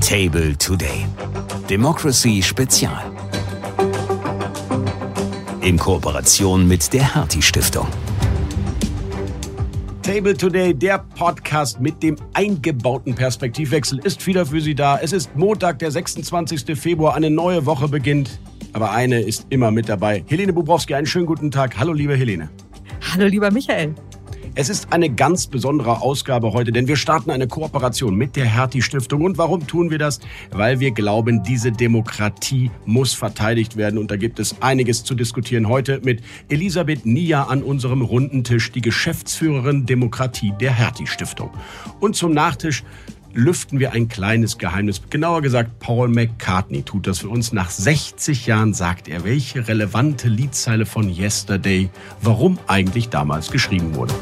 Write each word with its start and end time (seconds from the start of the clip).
Table 0.00 0.56
Today. 0.58 1.06
Democracy 1.68 2.42
Spezial. 2.42 3.12
In 5.62 5.78
Kooperation 5.78 6.66
mit 6.66 6.92
der 6.92 7.14
Hertie 7.14 7.40
Stiftung. 7.40 7.86
Table 10.02 10.36
Today, 10.36 10.74
der 10.74 10.98
Podcast 10.98 11.80
mit 11.80 12.02
dem 12.02 12.16
eingebauten 12.34 13.14
Perspektivwechsel, 13.14 14.00
ist 14.00 14.26
wieder 14.26 14.44
für 14.44 14.60
Sie 14.60 14.74
da. 14.74 14.98
Es 14.98 15.12
ist 15.12 15.36
Montag, 15.36 15.78
der 15.78 15.90
26. 15.90 16.78
Februar, 16.78 17.14
eine 17.14 17.30
neue 17.30 17.64
Woche 17.66 17.88
beginnt. 17.88 18.40
Aber 18.72 18.90
eine 18.90 19.20
ist 19.20 19.46
immer 19.50 19.70
mit 19.70 19.88
dabei. 19.88 20.24
Helene 20.26 20.52
Bubrowski, 20.52 20.94
einen 20.94 21.06
schönen 21.06 21.26
guten 21.26 21.50
Tag. 21.50 21.78
Hallo, 21.78 21.92
liebe 21.92 22.16
Helene. 22.16 22.50
Hallo, 23.12 23.26
lieber 23.26 23.50
Michael. 23.50 23.94
Es 24.54 24.68
ist 24.68 24.92
eine 24.92 25.08
ganz 25.08 25.46
besondere 25.46 26.02
Ausgabe 26.02 26.52
heute, 26.52 26.72
denn 26.72 26.86
wir 26.86 26.96
starten 26.96 27.30
eine 27.30 27.48
Kooperation 27.48 28.14
mit 28.14 28.36
der 28.36 28.44
Hertie 28.44 28.82
Stiftung. 28.82 29.24
Und 29.24 29.38
warum 29.38 29.66
tun 29.66 29.90
wir 29.90 29.96
das? 29.96 30.20
Weil 30.50 30.78
wir 30.78 30.90
glauben, 30.90 31.42
diese 31.42 31.72
Demokratie 31.72 32.70
muss 32.84 33.14
verteidigt 33.14 33.78
werden. 33.78 33.98
Und 33.98 34.10
da 34.10 34.16
gibt 34.16 34.38
es 34.38 34.60
einiges 34.60 35.04
zu 35.04 35.14
diskutieren 35.14 35.68
heute 35.70 36.02
mit 36.04 36.20
Elisabeth 36.50 37.06
Nia 37.06 37.44
an 37.44 37.62
unserem 37.62 38.02
runden 38.02 38.44
Tisch, 38.44 38.70
die 38.72 38.82
Geschäftsführerin 38.82 39.86
Demokratie 39.86 40.52
der 40.60 40.72
Hertie 40.72 41.06
Stiftung. 41.06 41.48
Und 41.98 42.14
zum 42.14 42.32
Nachtisch 42.32 42.84
lüften 43.34 43.78
wir 43.78 43.92
ein 43.92 44.08
kleines 44.08 44.58
Geheimnis. 44.58 45.02
Genauer 45.10 45.42
gesagt, 45.42 45.78
Paul 45.78 46.08
McCartney 46.08 46.82
tut 46.82 47.06
das 47.06 47.20
für 47.20 47.28
uns. 47.28 47.52
Nach 47.52 47.70
60 47.70 48.46
Jahren 48.46 48.74
sagt 48.74 49.08
er, 49.08 49.24
welche 49.24 49.68
relevante 49.68 50.28
Liedzeile 50.28 50.86
von 50.86 51.08
Yesterday, 51.08 51.90
warum 52.20 52.58
eigentlich 52.66 53.08
damals 53.08 53.50
geschrieben 53.50 53.94
wurde. 53.94 54.14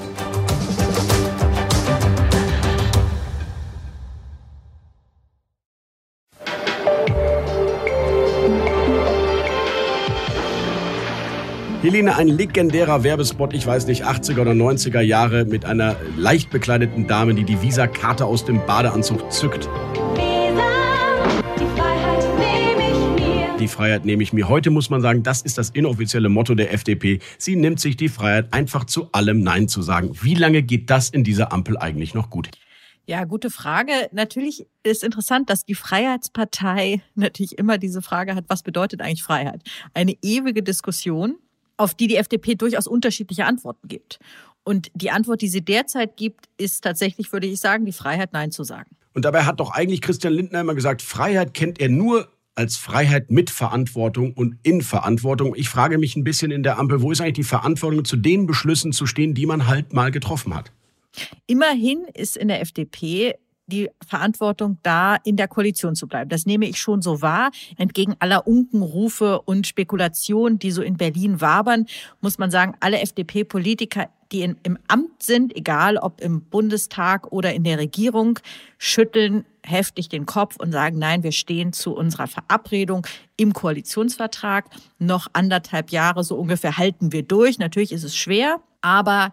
Helene, 11.83 12.15
ein 12.15 12.29
legendärer 12.29 13.05
Werbespot, 13.05 13.55
ich 13.55 13.67
weiß 13.67 13.87
nicht, 13.87 14.05
80er 14.05 14.43
oder 14.43 14.51
90er 14.51 15.01
Jahre 15.01 15.47
mit 15.47 15.65
einer 15.65 15.97
leicht 16.15 16.51
bekleideten 16.51 17.07
Dame, 17.07 17.35
die 17.35 17.45
die 17.45 17.63
Visa-Karte 17.63 18.27
aus 18.27 18.45
dem 18.45 18.67
Badeanzug 18.67 19.33
zückt. 19.33 19.67
Die 23.59 23.67
Freiheit 23.67 24.05
nehme 24.05 24.23
ich 24.23 24.35
mir. 24.35 24.51
Heute 24.51 24.69
muss 24.69 24.91
man 24.91 25.01
sagen, 25.01 25.23
das 25.23 25.41
ist 25.41 25.57
das 25.57 25.71
inoffizielle 25.71 26.29
Motto 26.29 26.55
der 26.55 26.71
FDP. 26.75 27.21
Sie 27.39 27.57
nimmt 27.57 27.81
sich 27.81 27.97
die 27.97 28.11
Freiheit, 28.11 28.53
einfach 28.53 28.85
zu 28.85 29.09
allem 29.13 29.41
Nein 29.41 29.67
zu 29.67 29.81
sagen. 29.81 30.11
Wie 30.21 30.35
lange 30.35 30.63
geht 30.63 30.91
das 30.91 31.09
in 31.09 31.25
dieser 31.25 31.51
Ampel 31.51 31.79
eigentlich 31.79 32.13
noch 32.13 32.29
gut? 32.29 32.51
Ja, 33.07 33.25
gute 33.25 33.49
Frage. 33.49 33.93
Natürlich 34.13 34.67
ist 34.83 35.03
interessant, 35.03 35.49
dass 35.49 35.65
die 35.65 35.75
Freiheitspartei 35.75 37.01
natürlich 37.15 37.57
immer 37.57 37.79
diese 37.79 38.03
Frage 38.03 38.35
hat, 38.35 38.45
was 38.49 38.63
bedeutet 38.63 39.01
eigentlich 39.01 39.23
Freiheit? 39.23 39.63
Eine 39.95 40.15
ewige 40.21 40.63
Diskussion 40.63 41.37
auf 41.81 41.95
die 41.95 42.07
die 42.07 42.17
FDP 42.17 42.55
durchaus 42.55 42.87
unterschiedliche 42.87 43.47
Antworten 43.47 43.89
gibt. 43.89 44.19
Und 44.63 44.91
die 44.95 45.11
Antwort, 45.11 45.41
die 45.41 45.49
sie 45.49 45.65
derzeit 45.65 46.17
gibt, 46.17 46.49
ist 46.59 46.85
tatsächlich, 46.85 47.33
würde 47.33 47.47
ich 47.47 47.61
sagen, 47.61 47.87
die 47.87 47.93
Freiheit, 47.93 48.33
Nein 48.33 48.53
zu 48.53 48.63
sagen. 48.63 48.91
Und 49.15 49.25
dabei 49.25 49.45
hat 49.45 49.59
doch 49.59 49.71
eigentlich 49.71 50.03
Christian 50.03 50.35
Lindner 50.35 50.61
immer 50.61 50.75
gesagt, 50.75 51.03
Freiheit 51.03 51.55
kennt 51.55 51.81
er 51.81 51.89
nur 51.89 52.29
als 52.55 52.77
Freiheit 52.77 53.31
mit 53.31 53.49
Verantwortung 53.49 54.35
und 54.35 54.57
in 54.63 54.83
Verantwortung. 54.83 55.55
Ich 55.57 55.69
frage 55.71 55.97
mich 55.97 56.15
ein 56.15 56.25
bisschen 56.25 56.51
in 56.51 56.63
der 56.63 56.79
Ampel, 56.79 57.01
wo 57.01 57.11
ist 57.11 57.21
eigentlich 57.21 57.35
die 57.35 57.45
Verantwortung, 57.45 58.05
zu 58.05 58.17
den 58.17 58.47
Beschlüssen 58.47 58.93
zu 58.93 59.07
stehen, 59.07 59.35
die 59.35 59.47
man 59.47 59.67
halt 59.67 59.95
mal 59.95 60.11
getroffen 60.11 60.55
hat? 60.55 60.71
Immerhin 61.47 62.05
ist 62.13 62.37
in 62.37 62.49
der 62.49 62.61
FDP 62.61 63.35
die 63.71 63.88
Verantwortung 64.06 64.76
da, 64.82 65.16
in 65.25 65.37
der 65.37 65.49
Koalition 65.49 65.94
zu 65.94 66.06
bleiben. 66.06 66.28
Das 66.28 66.44
nehme 66.44 66.66
ich 66.66 66.78
schon 66.78 67.00
so 67.00 67.22
wahr. 67.22 67.50
Entgegen 67.78 68.15
aller 68.19 68.47
Unkenrufe 68.47 69.41
und 69.41 69.67
Spekulationen, 69.67 70.59
die 70.59 70.71
so 70.71 70.83
in 70.83 70.99
Berlin 70.99 71.41
wabern, 71.41 71.87
muss 72.21 72.39
man 72.39 72.50
sagen, 72.50 72.75
alle 72.81 73.00
FDP-Politiker, 73.00 74.09
die 74.33 74.43
in, 74.43 74.56
im 74.62 74.78
Amt 74.87 75.22
sind, 75.22 75.56
egal 75.56 75.97
ob 75.97 76.21
im 76.21 76.43
Bundestag 76.43 77.33
oder 77.33 77.55
in 77.55 77.65
der 77.65 77.78
Regierung, 77.78 78.39
schütteln 78.78 79.45
heftig 79.65 80.09
den 80.09 80.27
Kopf 80.27 80.56
und 80.56 80.72
sagen, 80.72 80.99
nein, 80.99 81.22
wir 81.22 81.33
stehen 81.33 81.72
zu 81.72 81.95
unserer 81.95 82.27
Verabredung 82.27 83.06
im 83.37 83.53
Koalitionsvertrag. 83.53 84.66
Noch 84.99 85.28
anderthalb 85.33 85.91
Jahre 85.91 86.25
so 86.25 86.37
ungefähr 86.37 86.77
halten 86.77 87.12
wir 87.12 87.22
durch. 87.22 87.59
Natürlich 87.59 87.93
ist 87.93 88.05
es 88.05 88.16
schwer, 88.16 88.61
aber 88.81 89.33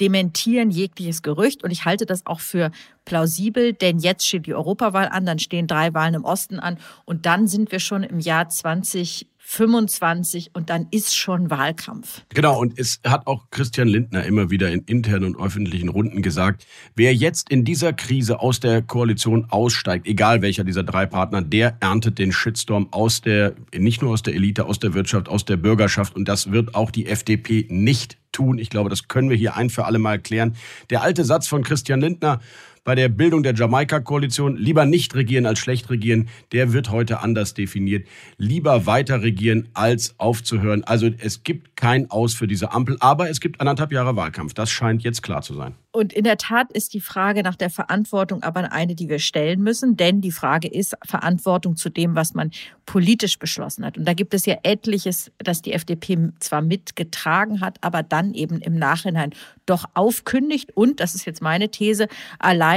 dementieren 0.00 0.70
jegliches 0.70 1.22
Gerücht. 1.22 1.64
Und 1.64 1.70
ich 1.70 1.84
halte 1.84 2.06
das 2.06 2.26
auch 2.26 2.40
für 2.40 2.70
plausibel, 3.04 3.72
denn 3.72 3.98
jetzt 3.98 4.26
steht 4.26 4.46
die 4.46 4.54
Europawahl 4.54 5.08
an, 5.08 5.26
dann 5.26 5.38
stehen 5.38 5.66
drei 5.66 5.94
Wahlen 5.94 6.14
im 6.14 6.24
Osten 6.24 6.60
an. 6.60 6.78
Und 7.04 7.26
dann 7.26 7.48
sind 7.48 7.72
wir 7.72 7.80
schon 7.80 8.02
im 8.02 8.20
Jahr 8.20 8.48
20 8.48 9.26
25 9.50 10.50
und 10.52 10.68
dann 10.68 10.88
ist 10.90 11.16
schon 11.16 11.48
Wahlkampf. 11.48 12.20
Genau, 12.34 12.60
und 12.60 12.78
es 12.78 13.00
hat 13.02 13.26
auch 13.26 13.46
Christian 13.50 13.88
Lindner 13.88 14.24
immer 14.24 14.50
wieder 14.50 14.70
in 14.70 14.82
internen 14.82 15.34
und 15.34 15.42
öffentlichen 15.42 15.88
Runden 15.88 16.20
gesagt, 16.20 16.66
wer 16.96 17.14
jetzt 17.14 17.48
in 17.48 17.64
dieser 17.64 17.94
Krise 17.94 18.40
aus 18.40 18.60
der 18.60 18.82
Koalition 18.82 19.46
aussteigt, 19.48 20.06
egal 20.06 20.42
welcher 20.42 20.64
dieser 20.64 20.82
drei 20.82 21.06
Partner, 21.06 21.40
der 21.40 21.78
erntet 21.80 22.18
den 22.18 22.30
Shitstorm 22.30 22.88
aus 22.90 23.22
der, 23.22 23.54
nicht 23.74 24.02
nur 24.02 24.12
aus 24.12 24.22
der 24.22 24.34
Elite, 24.34 24.66
aus 24.66 24.80
der 24.80 24.92
Wirtschaft, 24.92 25.30
aus 25.30 25.46
der 25.46 25.56
Bürgerschaft 25.56 26.14
und 26.14 26.28
das 26.28 26.52
wird 26.52 26.74
auch 26.74 26.90
die 26.90 27.06
FDP 27.06 27.66
nicht 27.70 28.18
tun. 28.32 28.58
Ich 28.58 28.68
glaube, 28.68 28.90
das 28.90 29.08
können 29.08 29.30
wir 29.30 29.36
hier 29.38 29.56
ein 29.56 29.70
für 29.70 29.86
alle 29.86 29.98
Mal 29.98 30.18
klären. 30.18 30.56
Der 30.90 31.00
alte 31.00 31.24
Satz 31.24 31.48
von 31.48 31.64
Christian 31.64 32.02
Lindner, 32.02 32.40
bei 32.84 32.94
der 32.94 33.08
Bildung 33.08 33.42
der 33.42 33.54
Jamaika-Koalition 33.54 34.56
lieber 34.56 34.86
nicht 34.86 35.14
regieren 35.14 35.46
als 35.46 35.58
schlecht 35.58 35.90
regieren, 35.90 36.28
der 36.52 36.72
wird 36.72 36.90
heute 36.90 37.20
anders 37.20 37.54
definiert. 37.54 38.06
Lieber 38.36 38.86
weiter 38.86 39.22
regieren 39.22 39.68
als 39.74 40.14
aufzuhören. 40.18 40.84
Also 40.84 41.10
es 41.18 41.42
gibt 41.42 41.76
kein 41.76 42.10
Aus 42.10 42.34
für 42.34 42.46
diese 42.46 42.72
Ampel, 42.72 42.96
aber 43.00 43.30
es 43.30 43.40
gibt 43.40 43.60
anderthalb 43.60 43.92
Jahre 43.92 44.16
Wahlkampf. 44.16 44.54
Das 44.54 44.70
scheint 44.70 45.02
jetzt 45.02 45.22
klar 45.22 45.42
zu 45.42 45.54
sein. 45.54 45.74
Und 45.90 46.12
in 46.12 46.24
der 46.24 46.36
Tat 46.36 46.70
ist 46.72 46.94
die 46.94 47.00
Frage 47.00 47.42
nach 47.42 47.56
der 47.56 47.70
Verantwortung 47.70 48.42
aber 48.42 48.72
eine, 48.72 48.94
die 48.94 49.08
wir 49.08 49.18
stellen 49.18 49.62
müssen, 49.62 49.96
denn 49.96 50.20
die 50.20 50.30
Frage 50.30 50.68
ist 50.68 50.94
Verantwortung 51.04 51.76
zu 51.76 51.88
dem, 51.88 52.14
was 52.14 52.34
man 52.34 52.50
politisch 52.86 53.38
beschlossen 53.38 53.84
hat. 53.84 53.98
Und 53.98 54.06
da 54.06 54.14
gibt 54.14 54.32
es 54.34 54.46
ja 54.46 54.56
etliches, 54.62 55.32
das 55.38 55.62
die 55.62 55.72
FDP 55.72 56.30
zwar 56.40 56.62
mitgetragen 56.62 57.60
hat, 57.60 57.78
aber 57.80 58.02
dann 58.02 58.34
eben 58.34 58.60
im 58.60 58.78
Nachhinein 58.78 59.32
doch 59.66 59.86
aufkündigt 59.94 60.76
und, 60.76 61.00
das 61.00 61.14
ist 61.14 61.26
jetzt 61.26 61.42
meine 61.42 61.70
These, 61.70 62.08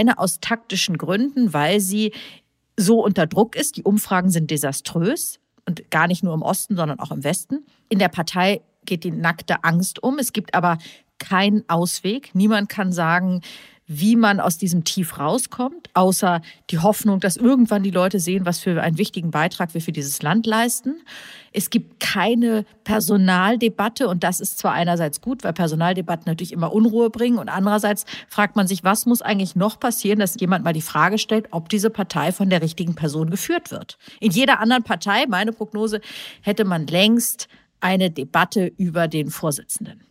alleine 0.01 0.17
aus 0.17 0.39
taktischen 0.39 0.97
Gründen, 0.97 1.53
weil 1.53 1.79
sie 1.79 2.13
so 2.77 3.03
unter 3.03 3.27
Druck 3.27 3.55
ist. 3.55 3.77
Die 3.77 3.83
Umfragen 3.83 4.29
sind 4.29 4.49
desaströs 4.49 5.39
und 5.67 5.89
gar 5.91 6.07
nicht 6.07 6.23
nur 6.23 6.33
im 6.33 6.41
Osten, 6.41 6.75
sondern 6.75 6.99
auch 6.99 7.11
im 7.11 7.23
Westen. 7.23 7.65
In 7.89 7.99
der 7.99 8.09
Partei 8.09 8.61
geht 8.85 9.03
die 9.03 9.11
nackte 9.11 9.63
Angst 9.63 10.01
um. 10.01 10.17
Es 10.17 10.33
gibt 10.33 10.55
aber 10.55 10.77
kein 11.19 11.63
Ausweg. 11.67 12.31
Niemand 12.33 12.69
kann 12.69 12.91
sagen, 12.91 13.41
wie 13.93 14.15
man 14.15 14.39
aus 14.39 14.57
diesem 14.57 14.85
Tief 14.85 15.19
rauskommt, 15.19 15.89
außer 15.93 16.41
die 16.69 16.79
Hoffnung, 16.79 17.19
dass 17.19 17.35
irgendwann 17.35 17.83
die 17.83 17.91
Leute 17.91 18.21
sehen, 18.21 18.45
was 18.45 18.59
für 18.59 18.81
einen 18.81 18.97
wichtigen 18.97 19.31
Beitrag 19.31 19.73
wir 19.73 19.81
für 19.81 19.91
dieses 19.91 20.21
Land 20.21 20.45
leisten. 20.45 21.01
Es 21.51 21.69
gibt 21.69 21.99
keine 21.99 22.63
Personaldebatte 22.85 24.07
und 24.07 24.23
das 24.23 24.39
ist 24.39 24.59
zwar 24.59 24.71
einerseits 24.71 25.19
gut, 25.19 25.43
weil 25.43 25.51
Personaldebatten 25.51 26.23
natürlich 26.25 26.53
immer 26.53 26.71
Unruhe 26.71 27.09
bringen 27.09 27.37
und 27.37 27.49
andererseits 27.49 28.05
fragt 28.29 28.55
man 28.55 28.65
sich, 28.65 28.85
was 28.85 29.05
muss 29.05 29.21
eigentlich 29.21 29.57
noch 29.57 29.77
passieren, 29.77 30.19
dass 30.19 30.39
jemand 30.39 30.63
mal 30.63 30.71
die 30.71 30.81
Frage 30.81 31.17
stellt, 31.17 31.49
ob 31.51 31.67
diese 31.67 31.89
Partei 31.89 32.31
von 32.31 32.49
der 32.49 32.61
richtigen 32.61 32.95
Person 32.95 33.29
geführt 33.29 33.71
wird. 33.71 33.97
In 34.21 34.31
jeder 34.31 34.61
anderen 34.61 34.83
Partei, 34.83 35.25
meine 35.27 35.51
Prognose, 35.51 35.99
hätte 36.41 36.63
man 36.63 36.87
längst 36.87 37.49
eine 37.81 38.09
Debatte 38.09 38.71
über 38.77 39.09
den 39.09 39.31
Vorsitzenden. 39.31 40.10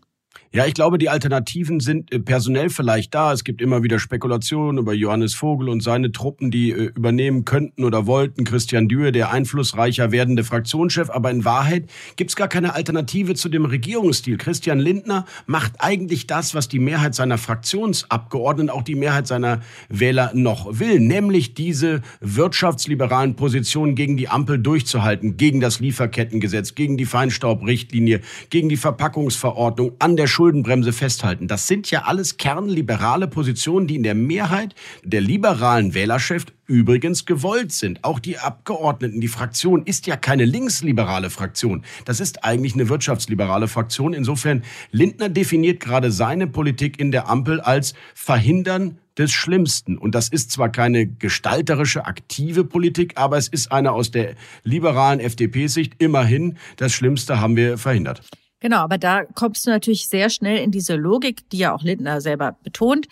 Ja, 0.53 0.67
ich 0.67 0.75
glaube, 0.75 0.99
die 0.99 1.09
Alternativen 1.09 1.79
sind 1.79 2.13
äh, 2.13 2.19
personell 2.19 2.71
vielleicht 2.71 3.15
da. 3.15 3.33
Es 3.33 3.45
gibt 3.45 3.63
immer 3.63 3.85
wieder 3.85 4.01
Spekulationen 4.01 4.79
über 4.79 4.93
Johannes 4.93 5.33
Vogel 5.33 5.69
und 5.69 5.81
seine 5.81 6.11
Truppen, 6.11 6.51
die 6.51 6.73
äh, 6.73 6.87
übernehmen 6.87 7.45
könnten 7.45 7.85
oder 7.85 8.09
wollten. 8.09 8.43
Christian 8.43 8.89
Dürr, 8.89 9.13
der 9.13 9.31
einflussreicher 9.31 10.11
werdende 10.11 10.43
Fraktionschef. 10.43 11.09
Aber 11.09 11.31
in 11.31 11.45
Wahrheit 11.45 11.89
gibt 12.17 12.31
es 12.31 12.37
gar 12.37 12.49
keine 12.49 12.75
Alternative 12.75 13.37
zu 13.37 13.49
dem 13.49 13.65
Regierungsstil. 13.65 14.39
Christian 14.39 14.81
Lindner 14.81 15.25
macht 15.47 15.75
eigentlich 15.79 16.27
das, 16.27 16.53
was 16.53 16.67
die 16.67 16.81
Mehrheit 16.81 17.15
seiner 17.15 17.39
Fraktionsabgeordneten, 17.39 18.71
auch 18.71 18.83
die 18.83 18.97
Mehrheit 18.97 19.29
seiner 19.29 19.61
Wähler 19.89 20.33
noch 20.35 20.81
will. 20.81 20.99
Nämlich 20.99 21.55
diese 21.55 22.03
wirtschaftsliberalen 22.21 23.37
Positionen 23.37 23.95
gegen 23.95 24.17
die 24.17 24.29
Ampel 24.29 24.59
durchzuhalten. 24.59 25.37
Gegen 25.37 25.61
das 25.61 25.79
Lieferkettengesetz, 25.79 26.75
gegen 26.75 26.97
die 26.97 27.07
Feinstaubrichtlinie, 27.07 28.21
gegen 28.51 28.69
die 28.69 28.77
Verpackungsverordnung, 28.77 29.93
an 30.01 30.17
der 30.17 30.27
Schuldenbremse 30.41 30.95
festhalten. 30.95 31.49
Das 31.49 31.67
sind 31.67 31.91
ja 31.91 32.05
alles 32.05 32.39
kernliberale 32.39 33.29
Positionen, 33.29 33.87
die 33.87 33.97
in 33.97 34.03
der 34.03 34.15
Mehrheit 34.15 34.75
der 35.05 35.21
liberalen 35.21 35.93
Wählerschaft 35.93 36.55
übrigens 36.67 37.27
gewollt 37.27 37.73
sind. 37.73 38.05
Auch 38.05 38.19
die 38.19 38.39
Abgeordneten, 38.39 39.21
die 39.21 39.29
Fraktion 39.29 39.83
ist 39.85 40.07
ja 40.07 40.17
keine 40.17 40.47
linksliberale 40.47 41.29
Fraktion. 41.29 41.85
Das 42.07 42.21
ist 42.21 42.43
eigentlich 42.43 42.73
eine 42.73 42.89
wirtschaftsliberale 42.89 43.69
Fraktion. 43.69 44.15
Insofern, 44.15 44.63
Lindner 44.93 45.29
definiert 45.29 45.79
gerade 45.79 46.11
seine 46.11 46.47
Politik 46.47 46.99
in 46.99 47.11
der 47.11 47.29
Ampel 47.29 47.61
als 47.61 47.93
verhindern, 48.15 48.97
des 49.19 49.33
Schlimmsten. 49.33 49.99
Und 49.99 50.15
das 50.15 50.29
ist 50.29 50.51
zwar 50.51 50.73
keine 50.73 51.07
gestalterische, 51.07 52.07
aktive 52.07 52.65
Politik, 52.65 53.15
aber 53.17 53.37
es 53.37 53.49
ist 53.49 53.71
eine 53.71 53.93
aus 53.93 54.11
der 54.11 54.37
liberalen 54.63 55.21
FDP-Sicht 55.21 55.97
immerhin 55.99 56.57
das 56.77 56.93
Schlimmste 56.93 57.39
haben 57.39 57.57
wir 57.57 57.77
verhindert. 57.77 58.23
Genau, 58.61 58.79
aber 58.79 58.99
da 58.99 59.25
kommst 59.25 59.67
du 59.67 59.71
natürlich 59.71 60.09
sehr 60.09 60.29
schnell 60.29 60.59
in 60.59 60.71
diese 60.71 60.95
Logik, 60.95 61.49
die 61.51 61.59
ja 61.59 61.75
auch 61.75 61.83
Lindner 61.83 62.21
selber 62.21 62.57
betont. 62.63 63.09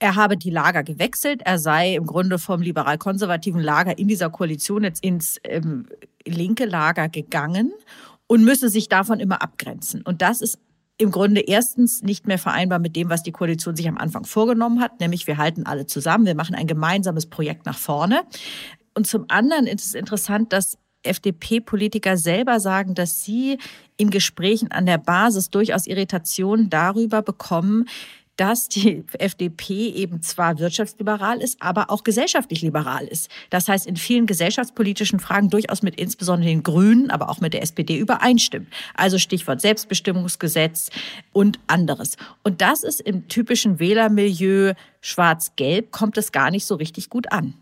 Er 0.00 0.16
habe 0.16 0.36
die 0.36 0.50
Lager 0.50 0.82
gewechselt. 0.82 1.42
Er 1.44 1.58
sei 1.58 1.94
im 1.94 2.06
Grunde 2.06 2.38
vom 2.38 2.60
liberal-konservativen 2.62 3.60
Lager 3.60 3.98
in 3.98 4.08
dieser 4.08 4.30
Koalition 4.30 4.84
jetzt 4.84 5.02
ins 5.02 5.40
ähm, 5.44 5.86
linke 6.24 6.66
Lager 6.66 7.08
gegangen 7.08 7.72
und 8.26 8.44
müsse 8.44 8.68
sich 8.68 8.88
davon 8.88 9.20
immer 9.20 9.42
abgrenzen. 9.42 10.02
Und 10.02 10.22
das 10.22 10.40
ist 10.40 10.58
im 10.98 11.12
Grunde 11.12 11.40
erstens 11.40 12.02
nicht 12.02 12.26
mehr 12.26 12.38
vereinbar 12.38 12.80
mit 12.80 12.96
dem, 12.96 13.08
was 13.08 13.22
die 13.22 13.32
Koalition 13.32 13.76
sich 13.76 13.88
am 13.88 13.98
Anfang 13.98 14.24
vorgenommen 14.24 14.80
hat, 14.80 14.98
nämlich 15.00 15.28
wir 15.28 15.38
halten 15.38 15.64
alle 15.64 15.86
zusammen, 15.86 16.26
wir 16.26 16.34
machen 16.34 16.56
ein 16.56 16.66
gemeinsames 16.66 17.26
Projekt 17.26 17.66
nach 17.66 17.78
vorne. 17.78 18.22
Und 18.94 19.06
zum 19.06 19.26
anderen 19.28 19.68
ist 19.68 19.84
es 19.84 19.94
interessant, 19.94 20.52
dass 20.52 20.76
FDP-Politiker 21.02 22.16
selber 22.16 22.60
sagen, 22.60 22.94
dass 22.94 23.24
sie 23.24 23.58
in 23.96 24.10
Gesprächen 24.10 24.70
an 24.70 24.86
der 24.86 24.98
Basis 24.98 25.50
durchaus 25.50 25.86
Irritationen 25.86 26.70
darüber 26.70 27.22
bekommen, 27.22 27.86
dass 28.38 28.68
die 28.68 29.04
FDP 29.18 29.90
eben 29.90 30.22
zwar 30.22 30.58
wirtschaftsliberal 30.58 31.42
ist, 31.42 31.60
aber 31.60 31.90
auch 31.90 32.04
gesellschaftlich 32.04 32.62
liberal 32.62 33.06
ist. 33.06 33.30
Das 33.50 33.68
heißt, 33.68 33.86
in 33.86 33.96
vielen 33.96 34.26
gesellschaftspolitischen 34.26 35.20
Fragen 35.20 35.50
durchaus 35.50 35.82
mit 35.82 35.96
insbesondere 35.96 36.48
den 36.48 36.62
Grünen, 36.62 37.10
aber 37.10 37.28
auch 37.28 37.40
mit 37.40 37.52
der 37.52 37.62
SPD 37.62 37.98
übereinstimmt. 37.98 38.68
Also 38.94 39.18
Stichwort 39.18 39.60
Selbstbestimmungsgesetz 39.60 40.90
und 41.32 41.58
anderes. 41.66 42.16
Und 42.44 42.62
das 42.62 42.84
ist 42.84 43.00
im 43.00 43.28
typischen 43.28 43.78
Wählermilieu 43.78 44.72
schwarz-gelb, 45.00 45.90
kommt 45.90 46.16
es 46.16 46.32
gar 46.32 46.50
nicht 46.50 46.64
so 46.64 46.76
richtig 46.76 47.10
gut 47.10 47.30
an. 47.32 47.54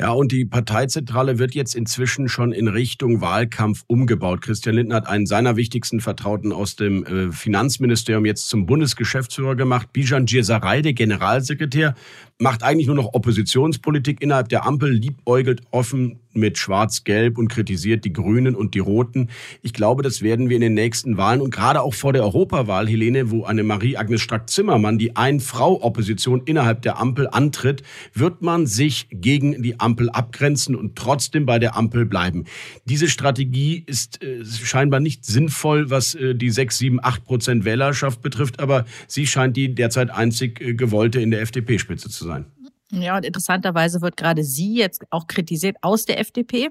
Ja, 0.00 0.12
und 0.12 0.32
die 0.32 0.46
Parteizentrale 0.46 1.38
wird 1.38 1.54
jetzt 1.54 1.74
inzwischen 1.74 2.30
schon 2.30 2.52
in 2.52 2.68
Richtung 2.68 3.20
Wahlkampf 3.20 3.84
umgebaut. 3.86 4.40
Christian 4.40 4.76
Lindner 4.76 4.94
hat 4.94 5.06
einen 5.06 5.26
seiner 5.26 5.56
wichtigsten 5.56 6.00
Vertrauten 6.00 6.52
aus 6.52 6.74
dem 6.74 7.04
äh, 7.04 7.32
Finanzministerium 7.32 8.24
jetzt 8.24 8.48
zum 8.48 8.64
Bundesgeschäftsführer 8.64 9.56
gemacht. 9.56 9.92
Bijan 9.92 10.24
Djesaray, 10.24 10.80
der 10.80 10.94
Generalsekretär, 10.94 11.94
macht 12.38 12.62
eigentlich 12.62 12.86
nur 12.86 12.96
noch 12.96 13.12
Oppositionspolitik 13.12 14.22
innerhalb 14.22 14.48
der 14.48 14.64
Ampel, 14.64 14.90
liebäugelt 14.90 15.60
offen 15.70 16.18
mit 16.32 16.58
Schwarz-Gelb 16.58 17.38
und 17.38 17.48
kritisiert 17.48 18.04
die 18.04 18.12
Grünen 18.12 18.54
und 18.54 18.74
die 18.74 18.78
Roten. 18.78 19.28
Ich 19.62 19.72
glaube, 19.72 20.02
das 20.02 20.22
werden 20.22 20.48
wir 20.48 20.56
in 20.56 20.62
den 20.62 20.74
nächsten 20.74 21.16
Wahlen 21.16 21.40
und 21.40 21.52
gerade 21.52 21.82
auch 21.82 21.94
vor 21.94 22.12
der 22.12 22.22
Europawahl, 22.22 22.88
Helene, 22.88 23.30
wo 23.30 23.44
eine 23.44 23.62
Marie-Agnes 23.62 24.20
Strack-Zimmermann 24.20 24.98
die 24.98 25.16
Ein-Frau-Opposition 25.16 26.42
innerhalb 26.44 26.82
der 26.82 26.98
Ampel 26.98 27.28
antritt, 27.30 27.82
wird 28.14 28.42
man 28.42 28.66
sich 28.66 29.08
gegen 29.10 29.62
die 29.62 29.80
Ampel 29.80 30.10
abgrenzen 30.10 30.76
und 30.76 30.96
trotzdem 30.96 31.46
bei 31.46 31.58
der 31.58 31.76
Ampel 31.76 32.06
bleiben. 32.06 32.44
Diese 32.84 33.08
Strategie 33.08 33.82
ist 33.86 34.22
äh, 34.22 34.44
scheinbar 34.44 35.00
nicht 35.00 35.24
sinnvoll, 35.24 35.90
was 35.90 36.14
äh, 36.14 36.34
die 36.34 36.50
6, 36.50 36.78
7, 36.78 37.00
8 37.02 37.24
Prozent 37.24 37.64
Wählerschaft 37.64 38.22
betrifft, 38.22 38.60
aber 38.60 38.84
sie 39.06 39.26
scheint 39.26 39.56
die 39.56 39.74
derzeit 39.74 40.10
einzig 40.10 40.60
äh, 40.60 40.74
gewollte 40.74 41.20
in 41.20 41.30
der 41.30 41.40
FDP-Spitze 41.42 42.08
zu 42.08 42.24
sein. 42.24 42.46
Ja, 42.90 43.16
und 43.16 43.24
interessanterweise 43.24 44.00
wird 44.00 44.16
gerade 44.16 44.42
sie 44.42 44.74
jetzt 44.74 45.04
auch 45.10 45.26
kritisiert 45.26 45.76
aus 45.82 46.06
der 46.06 46.18
FDP, 46.18 46.70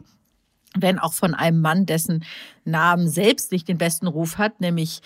wenn 0.75 0.99
auch 0.99 1.13
von 1.13 1.33
einem 1.33 1.61
Mann, 1.61 1.85
dessen 1.85 2.25
Namen 2.65 3.09
selbst 3.09 3.51
nicht 3.51 3.67
den 3.67 3.77
besten 3.77 4.07
Ruf 4.07 4.37
hat, 4.37 4.59
nämlich 4.59 5.01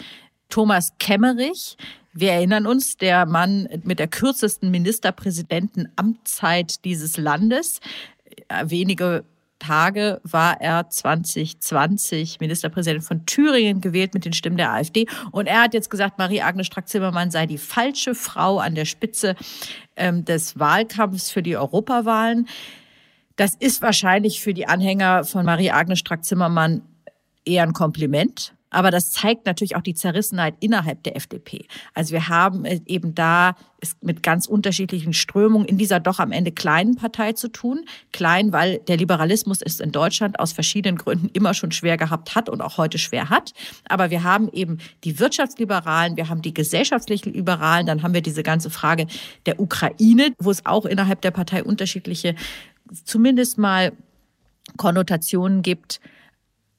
Thomas 0.50 0.94
Kemmerich. 1.00 1.78
Wir 2.14 2.34
erinnern 2.34 2.68
uns, 2.68 2.98
der 2.98 3.26
Mann 3.26 3.68
mit 3.84 4.00
der 4.00 4.08
kürzesten 4.08 4.72
Ministerpräsidentenamtszeit 4.72 6.84
dieses 6.86 7.18
Landes. 7.18 7.80
Wenige 8.64 9.26
Tage 9.64 10.20
war 10.24 10.60
er 10.62 10.90
2020 10.90 12.40
Ministerpräsident 12.40 13.04
von 13.04 13.26
Thüringen 13.26 13.82
gewählt 13.82 14.14
mit 14.14 14.26
den 14.26 14.34
Stimmen 14.34 14.58
der 14.58 14.72
AfD. 14.72 15.08
Und 15.32 15.48
er 15.48 15.64
hat 15.64 15.74
jetzt 15.74 15.90
gesagt, 15.90 16.18
Marie-Agnes 16.18 16.68
Strack-Zimmermann 16.68 17.32
sei 17.32 17.46
die 17.46 17.58
falsche 17.58 18.14
Frau 18.14 18.60
an 18.60 18.76
der 18.76 18.86
Spitze 18.86 19.36
ähm, 19.96 20.26
des 20.26 20.60
Wahlkampfs 20.60 21.32
für 21.32 21.42
die 21.42 21.56
Europawahlen. 21.56 22.48
Das 23.36 23.56
ist 23.56 23.82
wahrscheinlich 23.82 24.42
für 24.42 24.54
die 24.54 24.68
Anhänger 24.68 25.24
von 25.24 25.46
Marie-Agnes 25.46 26.00
Strack-Zimmermann 26.00 26.82
eher 27.46 27.64
ein 27.64 27.74
Kompliment. 27.74 28.54
Aber 28.74 28.92
das 28.92 29.12
zeigt 29.12 29.46
natürlich 29.46 29.76
auch 29.76 29.82
die 29.82 29.94
Zerrissenheit 29.94 30.56
innerhalb 30.60 31.04
der 31.04 31.16
FDP. 31.16 31.66
Also 31.94 32.14
wir 32.14 32.28
haben 32.28 32.66
eben 32.66 33.16
da 33.16 33.56
mit 34.02 34.24
ganz 34.24 34.48
unterschiedlichen 34.48 35.14
Strömungen 35.14 35.68
in 35.68 35.78
dieser 35.78 36.00
doch 36.00 36.20
am 36.20 36.32
Ende 36.32 36.52
kleinen 36.52 36.96
Partei 36.96 37.34
zu 37.34 37.50
tun. 37.50 37.86
Klein, 38.12 38.52
weil 38.54 38.80
der 38.80 38.98
Liberalismus 38.98 39.62
es 39.62 39.80
in 39.80 39.92
Deutschland 39.92 40.40
aus 40.40 40.54
verschiedenen 40.54 40.98
Gründen 40.98 41.30
immer 41.34 41.54
schon 41.54 41.72
schwer 41.72 41.98
gehabt 41.98 42.36
hat 42.36 42.50
und 42.50 42.62
auch 42.62 42.78
heute 42.78 42.98
schwer 42.98 43.30
hat. 43.30 43.54
Aber 43.88 44.10
wir 44.10 44.24
haben 44.24 44.50
eben 44.52 44.78
die 45.04 45.20
Wirtschaftsliberalen, 45.20 46.18
wir 46.18 46.30
haben 46.30 46.42
die 46.42 46.54
gesellschaftlichen 46.54 47.34
Liberalen, 47.34 47.86
dann 47.86 48.04
haben 48.04 48.14
wir 48.14 48.22
diese 48.22 48.44
ganze 48.44 48.70
Frage 48.70 49.08
der 49.46 49.60
Ukraine, 49.60 50.34
wo 50.40 50.52
es 50.52 50.66
auch 50.66 50.86
innerhalb 50.86 51.22
der 51.22 51.32
Partei 51.32 51.64
unterschiedliche, 51.64 52.36
zumindest 53.04 53.58
mal 53.58 53.92
Konnotationen 54.78 55.62
gibt. 55.62 56.00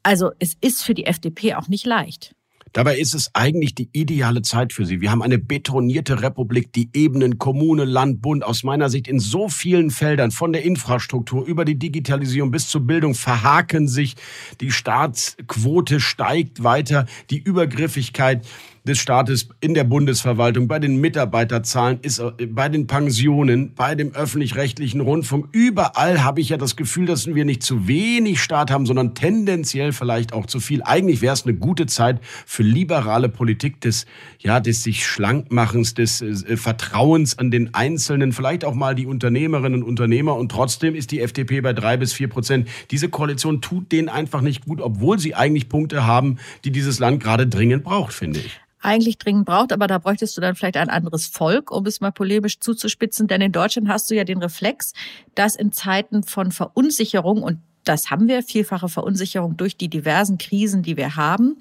Also 0.04 0.30
es 0.38 0.54
ist 0.60 0.84
für 0.84 0.94
die 0.94 1.06
FDP 1.06 1.54
auch 1.54 1.66
nicht 1.68 1.86
leicht. 1.86 2.34
Dabei 2.74 2.98
ist 2.98 3.14
es 3.14 3.30
eigentlich 3.34 3.76
die 3.76 3.88
ideale 3.92 4.42
Zeit 4.42 4.72
für 4.72 4.84
sie. 4.84 5.00
Wir 5.00 5.12
haben 5.12 5.22
eine 5.22 5.38
betonierte 5.38 6.22
Republik, 6.22 6.72
die 6.72 6.90
Ebenen, 6.92 7.38
Kommune, 7.38 7.84
Land, 7.84 8.20
Bund 8.20 8.42
aus 8.42 8.64
meiner 8.64 8.90
Sicht 8.90 9.06
in 9.06 9.20
so 9.20 9.48
vielen 9.48 9.90
Feldern, 9.90 10.32
von 10.32 10.52
der 10.52 10.64
Infrastruktur 10.64 11.46
über 11.46 11.64
die 11.64 11.78
Digitalisierung 11.78 12.50
bis 12.50 12.68
zur 12.68 12.80
Bildung, 12.80 13.14
verhaken 13.14 13.86
sich. 13.86 14.16
Die 14.60 14.72
Staatsquote 14.72 16.00
steigt 16.00 16.64
weiter, 16.64 17.06
die 17.30 17.38
Übergriffigkeit 17.38 18.44
des 18.86 18.98
Staates 18.98 19.48
in 19.60 19.72
der 19.72 19.84
Bundesverwaltung, 19.84 20.68
bei 20.68 20.78
den 20.78 21.00
Mitarbeiterzahlen, 21.00 22.00
ist 22.02 22.18
äh, 22.18 22.46
bei 22.46 22.68
den 22.68 22.86
Pensionen, 22.86 23.74
bei 23.74 23.94
dem 23.94 24.14
öffentlich-rechtlichen 24.14 25.00
Rundfunk. 25.00 25.48
Überall 25.52 26.22
habe 26.22 26.42
ich 26.42 26.50
ja 26.50 26.58
das 26.58 26.76
Gefühl, 26.76 27.06
dass 27.06 27.26
wir 27.26 27.46
nicht 27.46 27.62
zu 27.62 27.88
wenig 27.88 28.42
Staat 28.42 28.70
haben, 28.70 28.84
sondern 28.84 29.14
tendenziell 29.14 29.92
vielleicht 29.92 30.34
auch 30.34 30.44
zu 30.44 30.60
viel. 30.60 30.82
Eigentlich 30.82 31.22
wäre 31.22 31.32
es 31.32 31.44
eine 31.44 31.54
gute 31.54 31.86
Zeit 31.86 32.20
für 32.44 32.62
liberale 32.62 33.30
Politik 33.30 33.80
des, 33.80 34.04
ja, 34.38 34.60
des 34.60 34.82
sich 34.82 35.06
Schlankmachens, 35.06 35.94
des 35.94 36.20
äh, 36.20 36.58
Vertrauens 36.58 37.38
an 37.38 37.50
den 37.50 37.72
Einzelnen, 37.72 38.32
vielleicht 38.32 38.66
auch 38.66 38.74
mal 38.74 38.94
die 38.94 39.06
Unternehmerinnen 39.06 39.82
und 39.82 39.88
Unternehmer. 39.88 40.36
Und 40.36 40.50
trotzdem 40.50 40.94
ist 40.94 41.10
die 41.10 41.22
FDP 41.22 41.62
bei 41.62 41.72
drei 41.72 41.96
bis 41.96 42.12
vier 42.12 42.28
Prozent. 42.28 42.68
Diese 42.90 43.08
Koalition 43.08 43.62
tut 43.62 43.92
denen 43.92 44.10
einfach 44.10 44.42
nicht 44.42 44.66
gut, 44.66 44.82
obwohl 44.82 45.18
sie 45.18 45.34
eigentlich 45.34 45.70
Punkte 45.70 46.06
haben, 46.06 46.36
die 46.64 46.70
dieses 46.70 46.98
Land 46.98 47.22
gerade 47.22 47.46
dringend 47.46 47.82
braucht, 47.82 48.12
finde 48.12 48.40
ich 48.40 48.60
eigentlich 48.84 49.18
dringend 49.18 49.46
braucht, 49.46 49.72
aber 49.72 49.86
da 49.86 49.98
bräuchtest 49.98 50.36
du 50.36 50.40
dann 50.40 50.54
vielleicht 50.54 50.76
ein 50.76 50.90
anderes 50.90 51.26
Volk, 51.26 51.70
um 51.70 51.86
es 51.86 52.00
mal 52.00 52.12
polemisch 52.12 52.60
zuzuspitzen. 52.60 53.26
Denn 53.26 53.40
in 53.40 53.52
Deutschland 53.52 53.88
hast 53.88 54.10
du 54.10 54.14
ja 54.14 54.24
den 54.24 54.38
Reflex, 54.38 54.92
dass 55.34 55.56
in 55.56 55.72
Zeiten 55.72 56.22
von 56.22 56.52
Verunsicherung 56.52 57.42
und 57.42 57.58
das 57.84 58.10
haben 58.10 58.28
wir, 58.28 58.42
vielfache 58.42 58.88
Verunsicherung 58.88 59.56
durch 59.56 59.76
die 59.76 59.88
diversen 59.88 60.38
Krisen, 60.38 60.82
die 60.82 60.96
wir 60.96 61.16
haben, 61.16 61.56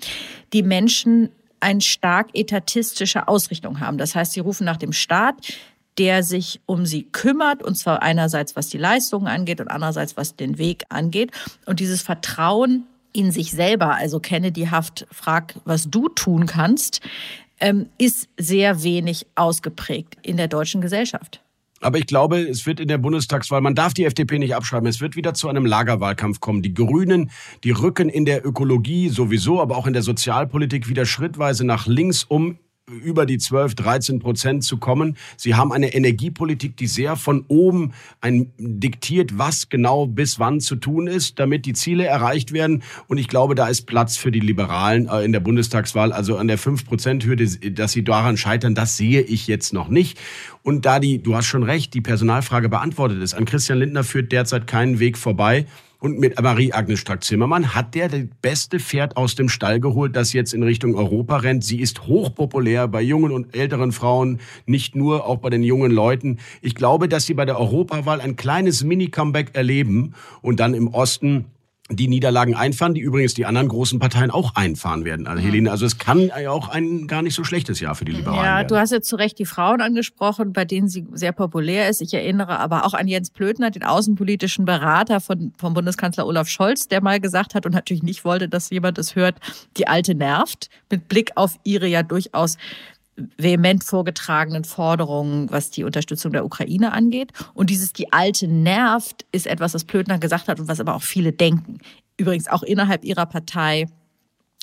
die 0.53 0.63
Menschen 0.63 1.29
eine 1.59 1.81
stark 1.81 2.29
etatistische 2.33 3.27
Ausrichtung 3.27 3.79
haben. 3.79 3.97
Das 3.97 4.15
heißt, 4.15 4.33
sie 4.33 4.39
rufen 4.39 4.65
nach 4.65 4.77
dem 4.77 4.93
Staat, 4.93 5.35
der 5.97 6.23
sich 6.23 6.59
um 6.65 6.85
sie 6.85 7.03
kümmert, 7.03 7.63
und 7.63 7.75
zwar 7.75 8.01
einerseits 8.01 8.55
was 8.55 8.69
die 8.69 8.77
Leistungen 8.77 9.27
angeht 9.27 9.61
und 9.61 9.67
andererseits 9.67 10.17
was 10.17 10.35
den 10.35 10.57
Weg 10.57 10.83
angeht. 10.89 11.31
Und 11.65 11.79
dieses 11.79 12.01
Vertrauen 12.01 12.85
in 13.13 13.32
sich 13.32 13.51
selber, 13.51 13.96
also 13.96 14.20
Kennedy-haft, 14.20 15.08
frag, 15.12 15.55
was 15.65 15.89
du 15.89 16.10
tun 16.10 16.46
kannst, 16.46 17.01
ähm, 17.60 17.88
ist 17.98 18.27
sehr 18.38 18.84
wenig 18.84 19.25
ausgeprägt 19.36 20.17
in 20.22 20.38
der 20.38 20.48
deutschen 20.48 20.82
Gesellschaft. 20.82 21.41
Aber 21.84 21.98
ich 21.98 22.08
glaube, 22.08 22.39
es 22.39 22.65
wird 22.65 22.79
in 22.79 22.88
der 22.88 22.98
Bundestagswahl, 22.98 23.60
man 23.60 23.75
darf 23.75 23.93
die 23.93 24.05
FDP 24.05 24.39
nicht 24.39 24.55
abschreiben, 24.55 24.88
es 24.88 25.01
wird 25.01 25.15
wieder 25.17 25.34
zu 25.34 25.50
einem 25.50 25.65
Lagerwahlkampf 25.65 26.39
kommen. 26.39 26.62
Die 26.62 26.74
Grünen, 26.74 27.29
die 27.63 27.72
rücken 27.72 28.08
in 28.08 28.24
der 28.25 28.46
Ökologie 28.46 29.10
sowieso, 29.10 29.62
aber 29.62 29.77
auch 29.77 29.86
in 29.86 29.93
der 29.93 30.01
Sozialpolitik 30.01 30.88
wieder 30.88 31.05
schrittweise 31.05 31.65
nach 31.65 31.86
links 31.86 32.24
um 32.24 32.58
über 32.87 33.25
die 33.25 33.37
12, 33.37 33.75
13 33.75 34.19
Prozent 34.19 34.63
zu 34.65 34.77
kommen. 34.77 35.15
Sie 35.37 35.55
haben 35.55 35.71
eine 35.71 35.93
Energiepolitik, 35.93 36.75
die 36.75 36.87
sehr 36.87 37.15
von 37.15 37.45
oben 37.47 37.93
ein, 38.19 38.51
diktiert, 38.57 39.37
was 39.37 39.69
genau 39.69 40.05
bis 40.05 40.37
wann 40.37 40.59
zu 40.59 40.75
tun 40.75 41.07
ist, 41.07 41.39
damit 41.39 41.65
die 41.65 41.71
Ziele 41.71 42.05
erreicht 42.05 42.51
werden. 42.51 42.83
Und 43.07 43.19
ich 43.19 43.29
glaube, 43.29 43.55
da 43.55 43.67
ist 43.67 43.83
Platz 43.83 44.17
für 44.17 44.31
die 44.31 44.41
Liberalen 44.41 45.07
äh, 45.07 45.23
in 45.23 45.31
der 45.31 45.39
Bundestagswahl. 45.39 46.11
Also 46.11 46.35
an 46.35 46.49
der 46.49 46.59
5-Prozent-Hürde, 46.59 47.71
dass 47.71 47.93
sie 47.93 48.03
daran 48.03 48.35
scheitern, 48.35 48.75
das 48.75 48.97
sehe 48.97 49.21
ich 49.21 49.47
jetzt 49.47 49.71
noch 49.71 49.87
nicht. 49.87 50.19
Und 50.61 50.85
da 50.85 50.99
die, 50.99 51.23
du 51.23 51.35
hast 51.35 51.45
schon 51.45 51.63
recht, 51.63 51.93
die 51.93 52.01
Personalfrage 52.01 52.67
beantwortet 52.67 53.21
ist, 53.21 53.33
an 53.33 53.45
Christian 53.45 53.79
Lindner 53.79 54.03
führt 54.03 54.33
derzeit 54.33 54.67
keinen 54.67 54.99
Weg 54.99 55.17
vorbei. 55.17 55.67
Und 56.03 56.19
mit 56.19 56.38
Marie-Agnes 56.38 57.00
Strack-Zimmermann 57.00 57.75
hat 57.75 57.95
der 57.95 58.10
das 58.10 58.24
beste 58.41 58.81
Pferd 58.81 59.15
aus 59.15 59.36
dem 59.36 59.48
Stall 59.48 59.79
geholt, 59.79 60.17
das 60.17 60.33
jetzt 60.33 60.53
in 60.53 60.62
Richtung 60.62 60.95
Europa 60.95 61.38
rennt. 61.38 61.63
Sie 61.63 61.79
ist 61.79 62.07
hochpopulär 62.07 62.89
bei 62.89 63.01
jungen 63.01 63.31
und 63.31 63.55
älteren 63.55 63.93
Frauen, 63.93 64.41
nicht 64.65 64.98
nur, 64.98 65.25
auch 65.25 65.38
bei 65.38 65.50
den 65.50 65.63
jungen 65.63 65.91
Leuten. 65.91 66.39
Ich 66.62 66.75
glaube, 66.75 67.07
dass 67.07 67.25
sie 67.25 67.33
bei 67.33 67.45
der 67.45 67.57
Europawahl 67.57 68.19
ein 68.19 68.36
kleines 68.36 68.83
Mini-Comeback 68.83 69.51
erleben 69.55 70.13
und 70.41 70.60
dann 70.60 70.74
im 70.74 70.89
Osten 70.89 71.45
die 71.89 72.07
Niederlagen 72.07 72.55
einfahren, 72.55 72.93
die 72.93 73.01
übrigens 73.01 73.33
die 73.33 73.45
anderen 73.45 73.67
großen 73.67 73.99
Parteien 73.99 74.31
auch 74.31 74.55
einfahren 74.55 75.03
werden. 75.03 75.27
Also, 75.27 75.43
Helene, 75.43 75.69
also 75.69 75.85
es 75.85 75.97
kann 75.97 76.31
ja 76.41 76.49
auch 76.49 76.69
ein 76.69 77.07
gar 77.07 77.21
nicht 77.21 77.35
so 77.35 77.43
schlechtes 77.43 77.81
Jahr 77.81 77.93
für 77.93 78.05
die 78.05 78.13
Liberalen 78.13 78.39
Ja, 78.45 78.55
werden. 78.57 78.67
du 78.69 78.77
hast 78.77 78.91
jetzt 78.91 79.09
zu 79.09 79.17
Recht 79.17 79.37
die 79.37 79.45
Frauen 79.45 79.81
angesprochen, 79.81 80.53
bei 80.53 80.63
denen 80.63 80.87
sie 80.87 81.05
sehr 81.11 81.33
populär 81.33 81.89
ist. 81.89 82.01
Ich 82.01 82.13
erinnere 82.13 82.57
aber 82.59 82.85
auch 82.85 82.93
an 82.93 83.09
Jens 83.09 83.31
Plötner, 83.31 83.69
den 83.69 83.83
außenpolitischen 83.83 84.63
Berater 84.63 85.19
von, 85.19 85.51
von 85.57 85.73
Bundeskanzler 85.73 86.25
Olaf 86.25 86.47
Scholz, 86.47 86.87
der 86.87 87.01
mal 87.01 87.19
gesagt 87.19 87.53
hat 87.53 87.65
und 87.65 87.73
natürlich 87.73 88.01
nicht 88.01 88.23
wollte, 88.23 88.47
dass 88.47 88.69
jemand 88.69 88.97
es 88.97 89.15
hört, 89.17 89.35
die 89.75 89.87
Alte 89.87 90.15
nervt, 90.15 90.69
mit 90.89 91.09
Blick 91.09 91.31
auf 91.35 91.59
ihre 91.65 91.87
ja 91.87 92.01
durchaus 92.01 92.57
vehement 93.38 93.84
vorgetragenen 93.84 94.63
Forderungen, 94.63 95.51
was 95.51 95.70
die 95.70 95.84
Unterstützung 95.84 96.32
der 96.32 96.46
Ukraine 96.46 96.91
angeht. 96.91 97.32
Und 97.53 97.70
dieses 97.70 97.93
die 97.93 98.12
Alte 98.12 98.48
nervt 98.48 99.25
ist 99.32 99.48
etwas, 99.48 99.74
was 99.74 99.84
Plötner 99.84 100.20
gesagt 100.20 100.48
hat 100.48 100.60
und 100.60 100.67
was 100.67 100.79
aber 100.79 100.96
auch 100.96 101.03
viele 101.03 101.32
denken. 101.32 101.79
Übrigens 102.17 102.48
auch 102.48 102.63
innerhalb 102.63 103.03
ihrer 103.05 103.25
Partei. 103.25 103.86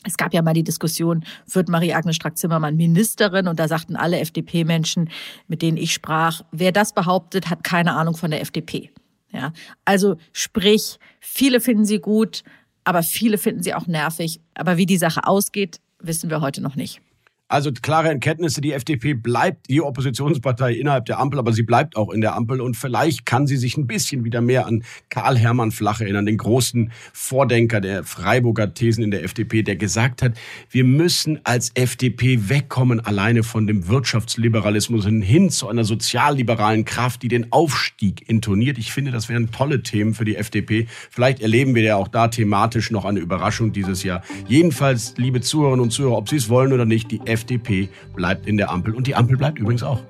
Es 0.05 0.17
gab 0.17 0.33
ja 0.33 0.43
mal 0.43 0.55
die 0.55 0.65
Diskussion, 0.65 1.25
wird 1.47 1.69
Marie-Agnes 1.69 2.17
Strack-Zimmermann 2.17 2.77
Ministerin? 2.77 3.49
Und 3.49 3.61
da 3.61 3.69
sagten 3.69 3.97
alle 3.97 4.19
FDP-Menschen, 4.21 5.11
mit 5.47 5.63
denen 5.63 5.77
ich 5.77 5.93
sprach, 5.93 6.43
wer 6.53 6.73
das 6.73 6.95
behauptet, 6.95 7.51
hat 7.51 7.65
keine 7.65 7.95
Ahnung 7.95 8.17
von 8.17 8.31
der 8.31 8.41
FDP. 8.41 8.91
Ja, 9.33 9.53
also 9.85 10.17
sprich, 10.33 10.99
viele 11.21 11.61
finden 11.61 11.85
sie 11.85 12.01
gut, 12.01 12.43
aber 12.83 13.03
viele 13.03 13.39
finden 13.39 13.63
sie 13.63 13.75
auch 13.75 13.87
nervig. 13.87 14.41
Aber 14.55 14.77
wie 14.77 14.87
die 14.87 14.97
Sache 14.97 15.27
ausgeht, 15.27 15.81
wissen 16.01 16.31
wir 16.31 16.41
heute 16.41 16.63
noch 16.63 16.75
nicht. 16.77 17.01
Also 17.51 17.73
klare 17.73 18.07
Erkenntnisse, 18.07 18.61
die 18.61 18.73
FDP 18.73 19.15
bleibt 19.15 19.69
die 19.69 19.83
Oppositionspartei 19.83 20.75
innerhalb 20.75 21.07
der 21.07 21.19
Ampel, 21.19 21.41
aber 21.41 21.53
sie 21.53 21.65
bleibt 21.65 21.97
auch 21.97 22.11
in 22.11 22.21
der 22.21 22.37
Ampel 22.37 22.61
und 22.61 22.77
vielleicht 22.77 23.27
kann 23.27 23.49
sie 23.49 23.57
sich 23.57 23.77
ein 23.77 23.89
bisschen 23.89 24.23
wieder 24.23 24.41
mehr 24.41 24.67
an 24.67 24.85
Karl 25.09 25.37
Hermann 25.37 25.73
Flach 25.73 26.01
erinnern, 26.01 26.27
den 26.27 26.37
großen 26.37 26.93
Vordenker 27.13 27.81
der 27.81 28.05
Freiburger 28.05 28.73
Thesen 28.73 29.03
in 29.03 29.11
der 29.11 29.25
FDP, 29.25 29.65
der 29.65 29.75
gesagt 29.75 30.23
hat, 30.23 30.35
wir 30.71 30.85
müssen 30.85 31.41
als 31.43 31.73
FDP 31.75 32.49
wegkommen 32.49 33.01
alleine 33.01 33.43
von 33.43 33.67
dem 33.67 33.89
Wirtschaftsliberalismus 33.89 35.05
hin 35.07 35.51
zu 35.51 35.67
einer 35.67 35.83
sozialliberalen 35.83 36.85
Kraft, 36.85 37.21
die 37.25 37.29
den 37.29 37.51
Aufstieg 37.51 38.29
intoniert. 38.29 38.79
Ich 38.79 38.93
finde, 38.93 39.11
das 39.11 39.29
wären 39.29 39.51
tolle 39.51 39.83
Themen 39.83 40.15
für 40.15 40.25
die 40.25 40.37
FDP. 40.37 40.87
Vielleicht 41.11 41.41
erleben 41.41 41.75
wir 41.75 41.83
ja 41.83 41.97
auch 41.97 42.07
da 42.07 42.29
thematisch 42.29 42.93
noch 42.93 43.05
eine 43.05 43.19
Überraschung 43.19 43.73
dieses 43.73 44.05
Jahr. 44.05 44.23
Jedenfalls, 44.47 45.15
liebe 45.17 45.41
Zuhörerinnen 45.41 45.83
und 45.83 45.91
Zuhörer, 45.91 46.17
ob 46.17 46.29
Sie 46.29 46.37
es 46.37 46.49
wollen 46.49 46.73
oder 46.73 46.85
nicht, 46.85 47.11
die 47.11 47.19
FDP 47.41 47.89
bleibt 48.15 48.47
in 48.47 48.57
der 48.57 48.71
Ampel 48.71 48.95
und 48.95 49.07
die 49.07 49.15
Ampel 49.15 49.37
bleibt 49.37 49.59
übrigens 49.59 49.83
auch. 49.83 50.03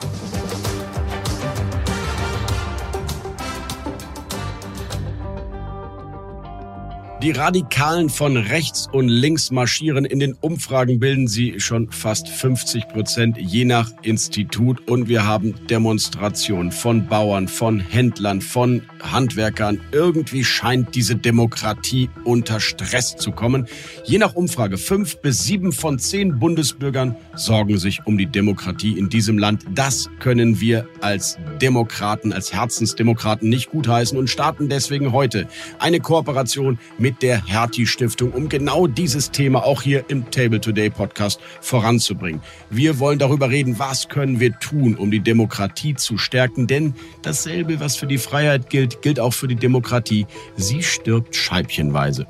Die 7.22 7.32
Radikalen 7.32 8.08
von 8.08 8.38
rechts 8.38 8.88
und 8.90 9.08
links 9.08 9.50
marschieren. 9.50 10.06
In 10.06 10.20
den 10.20 10.32
Umfragen 10.40 10.98
bilden 10.98 11.28
sie 11.28 11.60
schon 11.60 11.92
fast 11.92 12.26
50 12.28 12.88
Prozent, 12.88 13.36
je 13.36 13.66
nach 13.66 13.90
Institut. 14.00 14.88
Und 14.88 15.06
wir 15.06 15.26
haben 15.26 15.54
Demonstrationen 15.66 16.72
von 16.72 17.06
Bauern, 17.08 17.46
von 17.46 17.78
Händlern, 17.78 18.40
von 18.40 18.82
Handwerkern. 19.02 19.80
Irgendwie 19.92 20.44
scheint 20.44 20.94
diese 20.94 21.16
Demokratie 21.16 22.10
unter 22.24 22.60
Stress 22.60 23.16
zu 23.16 23.32
kommen. 23.32 23.66
Je 24.04 24.18
nach 24.18 24.34
Umfrage, 24.34 24.78
fünf 24.78 25.18
bis 25.18 25.44
sieben 25.44 25.72
von 25.72 25.98
zehn 25.98 26.38
Bundesbürgern 26.38 27.16
sorgen 27.34 27.78
sich 27.78 28.06
um 28.06 28.18
die 28.18 28.26
Demokratie 28.26 28.98
in 28.98 29.08
diesem 29.08 29.38
Land. 29.38 29.64
Das 29.74 30.10
können 30.18 30.60
wir 30.60 30.86
als 31.00 31.38
Demokraten, 31.60 32.32
als 32.32 32.52
Herzensdemokraten 32.52 33.48
nicht 33.48 33.70
gutheißen 33.70 34.18
und 34.18 34.28
starten 34.28 34.68
deswegen 34.68 35.12
heute 35.12 35.48
eine 35.78 36.00
Kooperation 36.00 36.78
mit 36.98 37.22
der 37.22 37.46
Hertie 37.46 37.86
Stiftung, 37.86 38.32
um 38.32 38.48
genau 38.48 38.86
dieses 38.86 39.30
Thema 39.30 39.64
auch 39.64 39.82
hier 39.82 40.04
im 40.08 40.30
Table 40.30 40.60
Today 40.60 40.90
Podcast 40.90 41.40
voranzubringen. 41.60 42.40
Wir 42.70 42.98
wollen 42.98 43.18
darüber 43.18 43.50
reden, 43.50 43.78
was 43.78 44.08
können 44.08 44.40
wir 44.40 44.58
tun, 44.58 44.94
um 44.94 45.10
die 45.10 45.20
Demokratie 45.20 45.94
zu 45.94 46.18
stärken, 46.18 46.66
denn 46.66 46.94
dasselbe, 47.22 47.80
was 47.80 47.96
für 47.96 48.06
die 48.06 48.18
Freiheit 48.18 48.70
gilt, 48.70 48.89
gilt 49.02 49.20
auch 49.20 49.32
für 49.32 49.48
die 49.48 49.56
Demokratie. 49.56 50.26
Sie 50.56 50.82
stirbt 50.82 51.34
scheibchenweise. 51.34 52.26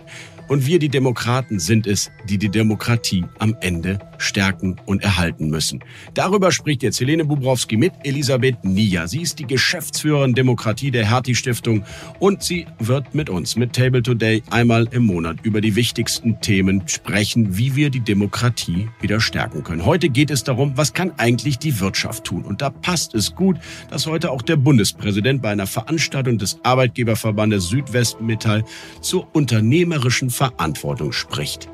Und 0.49 0.67
wir, 0.67 0.79
die 0.79 0.89
Demokraten, 0.89 1.61
sind 1.61 1.87
es, 1.87 2.11
die 2.29 2.39
die 2.39 2.49
Demokratie 2.49 3.25
am 3.39 3.57
Ende 3.61 3.99
stärken 4.21 4.77
und 4.87 5.03
erhalten 5.03 5.49
müssen. 5.51 5.81
Darüber 6.15 6.53
spricht 6.53 6.83
jetzt 6.83 7.01
Helene 7.01 7.25
Bubrowski 7.25 7.77
mit 7.77 7.93
Elisabeth 8.05 8.65
Nia. 8.65 9.07
Sie 9.07 9.23
ist 9.23 9.39
die 9.39 9.47
Geschäftsführerin 9.47 10.35
Demokratie 10.35 10.91
der 10.91 11.09
Hertie 11.09 11.35
Stiftung 11.35 11.85
und 12.19 12.43
sie 12.43 12.67
wird 12.79 13.15
mit 13.15 13.31
uns, 13.31 13.57
mit 13.57 13.73
Table 13.73 14.03
Today, 14.03 14.43
einmal 14.51 14.87
im 14.91 15.05
Monat 15.05 15.39
über 15.43 15.61
die 15.61 15.75
wichtigsten 15.77 16.41
Themen 16.41 16.87
sprechen, 16.87 17.57
wie 17.57 17.77
wir 17.77 17.91
die 17.91 18.01
Demokratie 18.01 18.89
wieder 19.01 19.21
stärken 19.21 19.65
können. 19.65 19.85
Heute 19.85 20.09
geht 20.09 20.31
es 20.31 20.45
darum, 20.45 20.77
was 20.77 20.93
kann 20.93 21.13
eigentlich 21.17 21.59
die 21.59 21.81
Wirtschaft 21.81 22.25
tun? 22.25 22.45
Und 22.45 22.63
da 22.63 22.71
passt 22.71 23.15
es 23.15 23.35
gut, 23.35 23.57
dass 23.91 24.07
heute 24.07 24.31
auch 24.31 24.43
der 24.43 24.57
Bundespräsident 24.57 25.43
bei 25.43 25.51
einer 25.51 25.67
Veranstaltung 25.67 26.39
des 26.39 26.59
Arbeitgeberverbandes 26.63 27.69
Südwestmetall 27.69 28.65
zur 29.01 29.29
unternehmerischen 29.35 30.31
Verantwortung 30.31 31.13
spricht. 31.13 31.69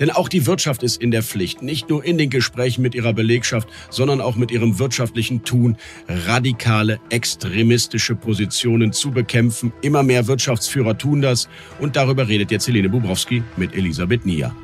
Denn 0.00 0.10
auch 0.10 0.28
die 0.28 0.46
Wirtschaft 0.46 0.82
ist 0.82 1.00
in 1.00 1.10
der 1.10 1.22
Pflicht, 1.22 1.62
nicht 1.62 1.88
nur 1.88 2.04
in 2.04 2.18
den 2.18 2.30
Gesprächen 2.30 2.82
mit 2.82 2.94
ihrer 2.94 3.12
Belegschaft, 3.12 3.68
sondern 3.90 4.20
auch 4.20 4.36
mit 4.36 4.50
ihrem 4.50 4.78
wirtschaftlichen 4.78 5.44
Tun, 5.44 5.76
radikale, 6.08 7.00
extremistische 7.10 8.14
Positionen 8.14 8.92
zu 8.92 9.10
bekämpfen. 9.10 9.72
Immer 9.82 10.02
mehr 10.02 10.26
Wirtschaftsführer 10.26 10.98
tun 10.98 11.22
das 11.22 11.48
und 11.80 11.96
darüber 11.96 12.28
redet 12.28 12.50
jetzt 12.50 12.66
Helene 12.66 12.88
Bubrowski 12.88 13.42
mit 13.56 13.74
Elisabeth 13.74 14.26
Nia. 14.26 14.54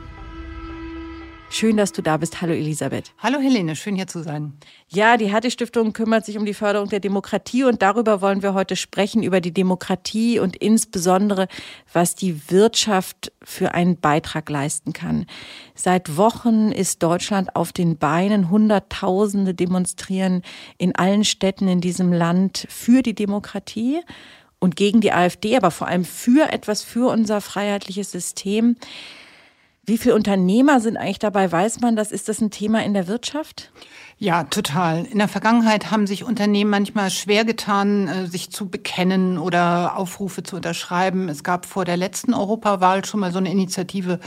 Schön, 1.50 1.78
dass 1.78 1.92
du 1.92 2.02
da 2.02 2.18
bist. 2.18 2.42
Hallo 2.42 2.52
Elisabeth. 2.52 3.10
Hallo 3.18 3.38
Helene, 3.38 3.74
schön 3.74 3.96
hier 3.96 4.06
zu 4.06 4.22
sein. 4.22 4.52
Ja, 4.88 5.16
die 5.16 5.32
Hertie 5.32 5.50
Stiftung 5.50 5.94
kümmert 5.94 6.26
sich 6.26 6.36
um 6.36 6.44
die 6.44 6.52
Förderung 6.52 6.90
der 6.90 7.00
Demokratie 7.00 7.64
und 7.64 7.80
darüber 7.80 8.20
wollen 8.20 8.42
wir 8.42 8.52
heute 8.52 8.76
sprechen, 8.76 9.22
über 9.22 9.40
die 9.40 9.52
Demokratie 9.52 10.40
und 10.40 10.56
insbesondere, 10.56 11.48
was 11.90 12.14
die 12.14 12.50
Wirtschaft 12.50 13.32
für 13.42 13.72
einen 13.72 13.98
Beitrag 13.98 14.50
leisten 14.50 14.92
kann. 14.92 15.24
Seit 15.74 16.18
Wochen 16.18 16.70
ist 16.70 17.02
Deutschland 17.02 17.56
auf 17.56 17.72
den 17.72 17.96
Beinen. 17.96 18.50
Hunderttausende 18.50 19.54
demonstrieren 19.54 20.42
in 20.76 20.94
allen 20.96 21.24
Städten 21.24 21.66
in 21.66 21.80
diesem 21.80 22.12
Land 22.12 22.66
für 22.68 23.00
die 23.00 23.14
Demokratie 23.14 24.00
und 24.58 24.76
gegen 24.76 25.00
die 25.00 25.12
AfD, 25.12 25.56
aber 25.56 25.70
vor 25.70 25.88
allem 25.88 26.04
für 26.04 26.52
etwas, 26.52 26.82
für 26.82 27.10
unser 27.10 27.40
freiheitliches 27.40 28.10
System. 28.10 28.76
Wie 29.88 29.96
viele 29.96 30.14
Unternehmer 30.14 30.80
sind 30.80 30.98
eigentlich 30.98 31.18
dabei? 31.18 31.50
Weiß 31.50 31.80
man 31.80 31.96
das? 31.96 32.12
Ist 32.12 32.28
das 32.28 32.42
ein 32.42 32.50
Thema 32.50 32.84
in 32.84 32.92
der 32.92 33.08
Wirtschaft? 33.08 33.72
Ja, 34.20 34.42
total. 34.42 35.04
In 35.04 35.18
der 35.18 35.28
Vergangenheit 35.28 35.92
haben 35.92 36.08
sich 36.08 36.24
Unternehmen 36.24 36.72
manchmal 36.72 37.08
schwer 37.08 37.44
getan, 37.44 38.08
äh, 38.08 38.26
sich 38.26 38.50
zu 38.50 38.68
bekennen 38.68 39.38
oder 39.38 39.96
Aufrufe 39.96 40.42
zu 40.42 40.56
unterschreiben. 40.56 41.28
Es 41.28 41.44
gab 41.44 41.66
vor 41.66 41.84
der 41.84 41.96
letzten 41.96 42.34
Europawahl 42.34 43.04
schon 43.04 43.20
mal 43.20 43.30
so 43.30 43.38
eine 43.38 43.52
Initiative, 43.52 44.18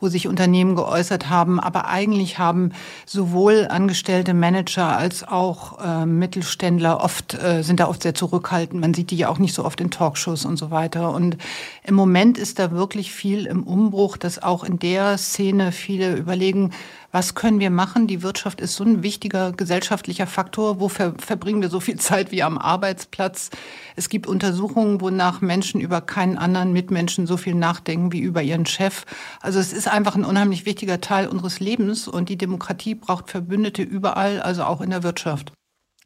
wo 0.00 0.08
sich 0.08 0.28
Unternehmen 0.28 0.76
geäußert 0.76 1.30
haben. 1.30 1.60
Aber 1.60 1.88
eigentlich 1.88 2.38
haben 2.38 2.72
sowohl 3.06 3.66
angestellte 3.70 4.34
Manager 4.34 4.98
als 4.98 5.26
auch 5.26 5.82
äh, 5.82 6.04
Mittelständler 6.04 7.02
oft, 7.02 7.32
äh, 7.32 7.62
sind 7.62 7.80
da 7.80 7.88
oft 7.88 8.02
sehr 8.02 8.14
zurückhaltend. 8.14 8.82
Man 8.82 8.92
sieht 8.92 9.10
die 9.10 9.16
ja 9.16 9.30
auch 9.30 9.38
nicht 9.38 9.54
so 9.54 9.64
oft 9.64 9.80
in 9.80 9.90
Talkshows 9.90 10.44
und 10.44 10.58
so 10.58 10.70
weiter. 10.70 11.14
Und 11.14 11.38
im 11.84 11.94
Moment 11.94 12.36
ist 12.36 12.58
da 12.58 12.70
wirklich 12.70 13.12
viel 13.12 13.46
im 13.46 13.62
Umbruch, 13.62 14.18
dass 14.18 14.42
auch 14.42 14.62
in 14.62 14.78
der 14.78 15.16
Szene 15.16 15.72
viele 15.72 16.16
überlegen, 16.16 16.72
was 17.10 17.34
können 17.34 17.58
wir 17.58 17.70
machen? 17.70 18.06
Die 18.06 18.22
Wirtschaft 18.22 18.60
ist 18.60 18.74
so 18.74 18.84
ein 18.84 19.02
wichtiger 19.02 19.52
gesellschaftlicher 19.52 20.26
Faktor. 20.26 20.78
Wo 20.78 20.88
ver 20.88 21.14
verbringen 21.16 21.62
wir 21.62 21.70
so 21.70 21.80
viel 21.80 21.98
Zeit 21.98 22.30
wie 22.32 22.42
am 22.42 22.58
Arbeitsplatz? 22.58 23.48
Es 23.96 24.10
gibt 24.10 24.26
Untersuchungen, 24.26 25.00
wonach 25.00 25.40
Menschen 25.40 25.80
über 25.80 26.02
keinen 26.02 26.36
anderen 26.36 26.72
Mitmenschen 26.72 27.26
so 27.26 27.38
viel 27.38 27.54
nachdenken 27.54 28.12
wie 28.12 28.20
über 28.20 28.42
ihren 28.42 28.66
Chef. 28.66 29.06
Also 29.40 29.58
es 29.58 29.72
ist 29.72 29.88
einfach 29.88 30.16
ein 30.16 30.24
unheimlich 30.24 30.66
wichtiger 30.66 31.00
Teil 31.00 31.28
unseres 31.28 31.60
Lebens 31.60 32.08
und 32.08 32.28
die 32.28 32.36
Demokratie 32.36 32.94
braucht 32.94 33.30
Verbündete 33.30 33.82
überall, 33.82 34.42
also 34.42 34.64
auch 34.64 34.82
in 34.82 34.90
der 34.90 35.02
Wirtschaft. 35.02 35.52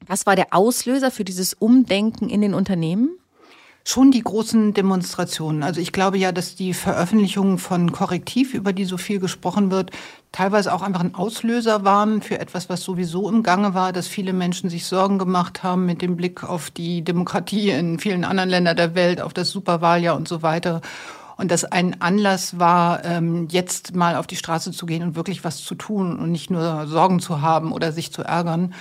Was 0.07 0.27
war 0.27 0.37
der 0.37 0.49
Auslöser 0.51 1.11
für 1.11 1.25
dieses 1.25 1.55
Umdenken 1.55 2.29
in 2.29 2.41
den 2.43 2.55
Unternehmen? 2.55 3.19
Schon 3.85 4.13
die 4.13 4.23
großen 4.23 4.75
Demonstrationen. 4.75 5.65
Also 5.65 5.81
ich 5.81 5.91
glaube 5.91 6.17
ja, 6.17 6.31
dass 6.31 6.55
die 6.55 6.73
Veröffentlichung 6.73 7.59
von 7.59 7.91
Korrektiv, 7.91 8.55
über 8.55 8.73
die 8.73 8.85
so 8.85 8.97
viel 8.97 9.19
gesprochen 9.19 9.73
wird, 9.73 9.91
teilweise 10.31 10.73
auch 10.73 10.83
einfach 10.83 11.01
ein 11.01 11.17
Auslöser 11.17 11.85
waren 11.85 12.23
für 12.23 12.39
etwas, 12.39 12.69
was 12.69 12.83
sowieso 12.83 13.29
im 13.29 13.43
Gange 13.43 13.75
war, 13.75 13.93
dass 13.93 14.07
viele 14.07 14.33
Menschen 14.33 14.71
sich 14.71 14.87
Sorgen 14.87 15.19
gemacht 15.19 15.65
haben 15.65 15.85
mit 15.85 16.01
dem 16.01 16.17
Blick 16.17 16.45
auf 16.45 16.71
die 16.71 17.03
Demokratie 17.03 17.71
in 17.71 17.99
vielen 17.99 18.25
anderen 18.25 18.51
Ländern 18.51 18.77
der 18.77 18.95
Welt, 18.95 19.21
auf 19.21 19.35
das 19.35 19.51
Superwahljahr 19.51 20.17
und 20.17 20.29
so 20.29 20.43
weiter. 20.43 20.81
und 21.39 21.51
das 21.51 21.65
ein 21.65 22.01
Anlass 22.01 22.61
war, 22.61 23.05
ähm, 23.05 23.49
jetzt 23.51 23.97
mal 23.97 24.15
auf 24.15 24.29
die 24.29 24.37
Straße 24.37 24.71
zu 24.71 24.87
gehen 24.87 25.03
und 25.03 25.17
wirklich 25.17 25.43
was 25.43 25.65
zu 25.65 25.75
tun 25.75 26.19
und 26.19 26.31
nicht 26.31 26.51
nur 26.51 26.87
Sorgen 26.87 27.19
zu 27.19 27.41
haben 27.41 27.73
oder 27.73 27.91
sich 27.91 28.13
zu 28.13 28.23
ärgern. 28.23 28.75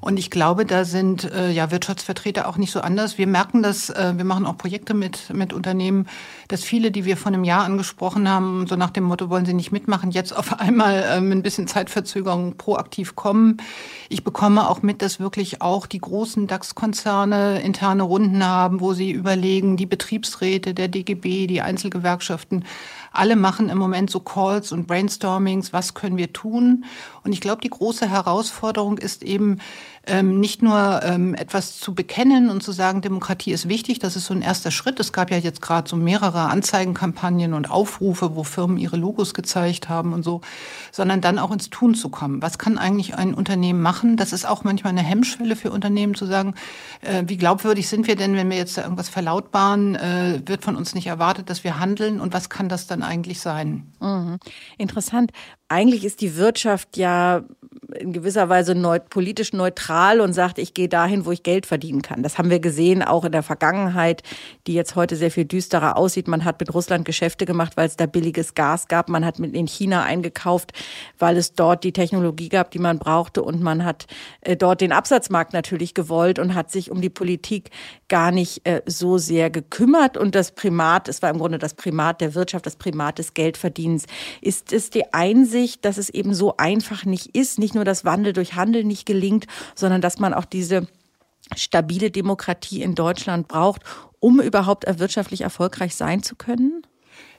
Und 0.00 0.18
ich 0.18 0.30
glaube, 0.30 0.66
da 0.66 0.84
sind 0.84 1.24
äh, 1.32 1.50
ja 1.50 1.70
Wirtschaftsvertreter 1.70 2.48
auch 2.48 2.56
nicht 2.56 2.72
so 2.72 2.80
anders. 2.80 3.18
Wir 3.18 3.26
merken 3.26 3.62
das, 3.62 3.90
äh, 3.90 4.14
wir 4.16 4.24
machen 4.24 4.46
auch 4.46 4.56
Projekte 4.56 4.94
mit, 4.94 5.32
mit 5.32 5.52
Unternehmen, 5.52 6.06
dass 6.48 6.62
viele, 6.62 6.90
die 6.90 7.04
wir 7.04 7.16
vor 7.16 7.32
einem 7.32 7.44
Jahr 7.44 7.64
angesprochen 7.64 8.28
haben, 8.28 8.66
so 8.66 8.76
nach 8.76 8.90
dem 8.90 9.04
Motto, 9.04 9.30
wollen 9.30 9.46
sie 9.46 9.54
nicht 9.54 9.72
mitmachen, 9.72 10.10
jetzt 10.10 10.36
auf 10.36 10.60
einmal 10.60 11.02
äh, 11.02 11.20
mit 11.20 11.38
ein 11.38 11.42
bisschen 11.42 11.66
Zeitverzögerung 11.66 12.56
proaktiv 12.56 13.16
kommen. 13.16 13.58
Ich 14.08 14.22
bekomme 14.22 14.68
auch 14.68 14.82
mit, 14.82 15.02
dass 15.02 15.18
wirklich 15.20 15.62
auch 15.62 15.86
die 15.86 16.00
großen 16.00 16.46
DAX-Konzerne 16.46 17.60
interne 17.62 18.02
Runden 18.02 18.44
haben, 18.44 18.80
wo 18.80 18.92
sie 18.92 19.10
überlegen, 19.10 19.76
die 19.76 19.86
Betriebsräte 19.86 20.74
der 20.74 20.88
DGB, 20.88 21.46
die 21.46 21.62
Einzelgewerkschaften, 21.62 22.64
alle 23.18 23.36
machen 23.36 23.68
im 23.68 23.78
Moment 23.78 24.10
so 24.10 24.20
Calls 24.20 24.72
und 24.72 24.86
Brainstormings, 24.86 25.72
was 25.72 25.94
können 25.94 26.16
wir 26.16 26.32
tun? 26.32 26.84
Und 27.24 27.32
ich 27.32 27.40
glaube, 27.40 27.60
die 27.62 27.70
große 27.70 28.08
Herausforderung 28.08 28.98
ist 28.98 29.22
eben, 29.22 29.58
ähm, 30.06 30.38
nicht 30.38 30.62
nur 30.62 31.02
ähm, 31.02 31.34
etwas 31.34 31.78
zu 31.78 31.94
bekennen 31.94 32.48
und 32.48 32.62
zu 32.62 32.72
sagen, 32.72 33.02
Demokratie 33.02 33.52
ist 33.52 33.68
wichtig, 33.68 33.98
das 33.98 34.16
ist 34.16 34.26
so 34.26 34.34
ein 34.34 34.42
erster 34.42 34.70
Schritt. 34.70 35.00
Es 35.00 35.12
gab 35.12 35.30
ja 35.30 35.36
jetzt 35.36 35.60
gerade 35.60 35.88
so 35.88 35.96
mehrere 35.96 36.48
Anzeigenkampagnen 36.48 37.54
und 37.54 37.70
Aufrufe, 37.70 38.36
wo 38.36 38.44
Firmen 38.44 38.78
ihre 38.78 38.96
Logos 38.96 39.34
gezeigt 39.34 39.88
haben 39.88 40.12
und 40.12 40.22
so, 40.22 40.40
sondern 40.92 41.20
dann 41.20 41.38
auch 41.38 41.50
ins 41.50 41.70
Tun 41.70 41.94
zu 41.94 42.08
kommen. 42.08 42.40
Was 42.40 42.58
kann 42.58 42.78
eigentlich 42.78 43.16
ein 43.16 43.34
Unternehmen 43.34 43.82
machen? 43.82 44.16
Das 44.16 44.32
ist 44.32 44.46
auch 44.46 44.64
manchmal 44.64 44.92
eine 44.92 45.02
Hemmschwelle 45.02 45.56
für 45.56 45.70
Unternehmen 45.70 46.14
zu 46.14 46.26
sagen, 46.26 46.54
äh, 47.00 47.24
wie 47.26 47.36
glaubwürdig 47.36 47.88
sind 47.88 48.06
wir 48.06 48.16
denn, 48.16 48.34
wenn 48.34 48.48
wir 48.48 48.56
jetzt 48.56 48.78
da 48.78 48.82
irgendwas 48.82 49.08
verlautbaren, 49.08 49.96
äh, 49.96 50.40
wird 50.46 50.62
von 50.62 50.76
uns 50.76 50.94
nicht 50.94 51.08
erwartet, 51.08 51.50
dass 51.50 51.64
wir 51.64 51.80
handeln 51.80 52.20
und 52.20 52.32
was 52.32 52.48
kann 52.48 52.68
das 52.68 52.86
dann 52.86 53.02
eigentlich 53.02 53.40
sein? 53.40 53.92
Mhm. 54.00 54.38
Interessant. 54.78 55.32
Eigentlich 55.68 56.04
ist 56.04 56.20
die 56.20 56.36
Wirtschaft 56.36 56.96
ja 56.96 57.42
in 57.94 58.12
gewisser 58.12 58.48
Weise 58.48 58.74
neut 58.74 59.10
politisch 59.10 59.52
neutral 59.52 60.20
und 60.20 60.32
sagt, 60.32 60.58
ich 60.58 60.74
gehe 60.74 60.88
dahin, 60.88 61.24
wo 61.24 61.30
ich 61.30 61.42
Geld 61.42 61.66
verdienen 61.66 62.02
kann. 62.02 62.22
Das 62.22 62.36
haben 62.36 62.50
wir 62.50 62.58
gesehen, 62.58 63.02
auch 63.02 63.24
in 63.24 63.32
der 63.32 63.42
Vergangenheit, 63.42 64.22
die 64.66 64.74
jetzt 64.74 64.96
heute 64.96 65.14
sehr 65.14 65.30
viel 65.30 65.44
düsterer 65.44 65.96
aussieht. 65.96 66.26
Man 66.26 66.44
hat 66.44 66.58
mit 66.58 66.74
Russland 66.74 67.04
Geschäfte 67.04 67.46
gemacht, 67.46 67.76
weil 67.76 67.86
es 67.86 67.96
da 67.96 68.06
billiges 68.06 68.54
Gas 68.54 68.88
gab. 68.88 69.08
Man 69.08 69.24
hat 69.24 69.38
mit 69.38 69.54
in 69.54 69.68
China 69.68 70.02
eingekauft, 70.02 70.72
weil 71.18 71.36
es 71.36 71.54
dort 71.54 71.84
die 71.84 71.92
Technologie 71.92 72.48
gab, 72.48 72.72
die 72.72 72.80
man 72.80 72.98
brauchte. 72.98 73.42
Und 73.42 73.62
man 73.62 73.84
hat 73.84 74.06
äh, 74.40 74.56
dort 74.56 74.80
den 74.80 74.92
Absatzmarkt 74.92 75.52
natürlich 75.52 75.94
gewollt 75.94 76.38
und 76.38 76.54
hat 76.54 76.72
sich 76.72 76.90
um 76.90 77.00
die 77.00 77.10
Politik 77.10 77.70
gar 78.08 78.32
nicht 78.32 78.66
äh, 78.66 78.82
so 78.86 79.18
sehr 79.18 79.48
gekümmert. 79.50 80.16
Und 80.16 80.34
das 80.34 80.52
Primat, 80.52 81.08
es 81.08 81.22
war 81.22 81.30
im 81.30 81.38
Grunde 81.38 81.58
das 81.58 81.74
Primat 81.74 82.20
der 82.20 82.34
Wirtschaft, 82.34 82.66
das 82.66 82.76
Primat 82.76 83.18
des 83.18 83.34
Geldverdienens. 83.34 84.06
Ist 84.40 84.72
es 84.72 84.90
die 84.90 85.12
Einsicht, 85.14 85.84
dass 85.84 85.98
es 85.98 86.10
eben 86.10 86.34
so 86.34 86.56
einfach 86.56 87.04
nicht 87.04 87.36
ist, 87.36 87.60
nicht 87.60 87.75
nur 87.76 87.84
das 87.84 88.04
Wandel 88.04 88.32
durch 88.32 88.54
Handel 88.54 88.82
nicht 88.82 89.06
gelingt, 89.06 89.46
sondern 89.76 90.00
dass 90.00 90.18
man 90.18 90.34
auch 90.34 90.44
diese 90.44 90.88
stabile 91.54 92.10
Demokratie 92.10 92.82
in 92.82 92.96
Deutschland 92.96 93.46
braucht, 93.46 93.82
um 94.18 94.40
überhaupt 94.40 94.84
wirtschaftlich 94.98 95.42
erfolgreich 95.42 95.94
sein 95.94 96.24
zu 96.24 96.34
können? 96.34 96.82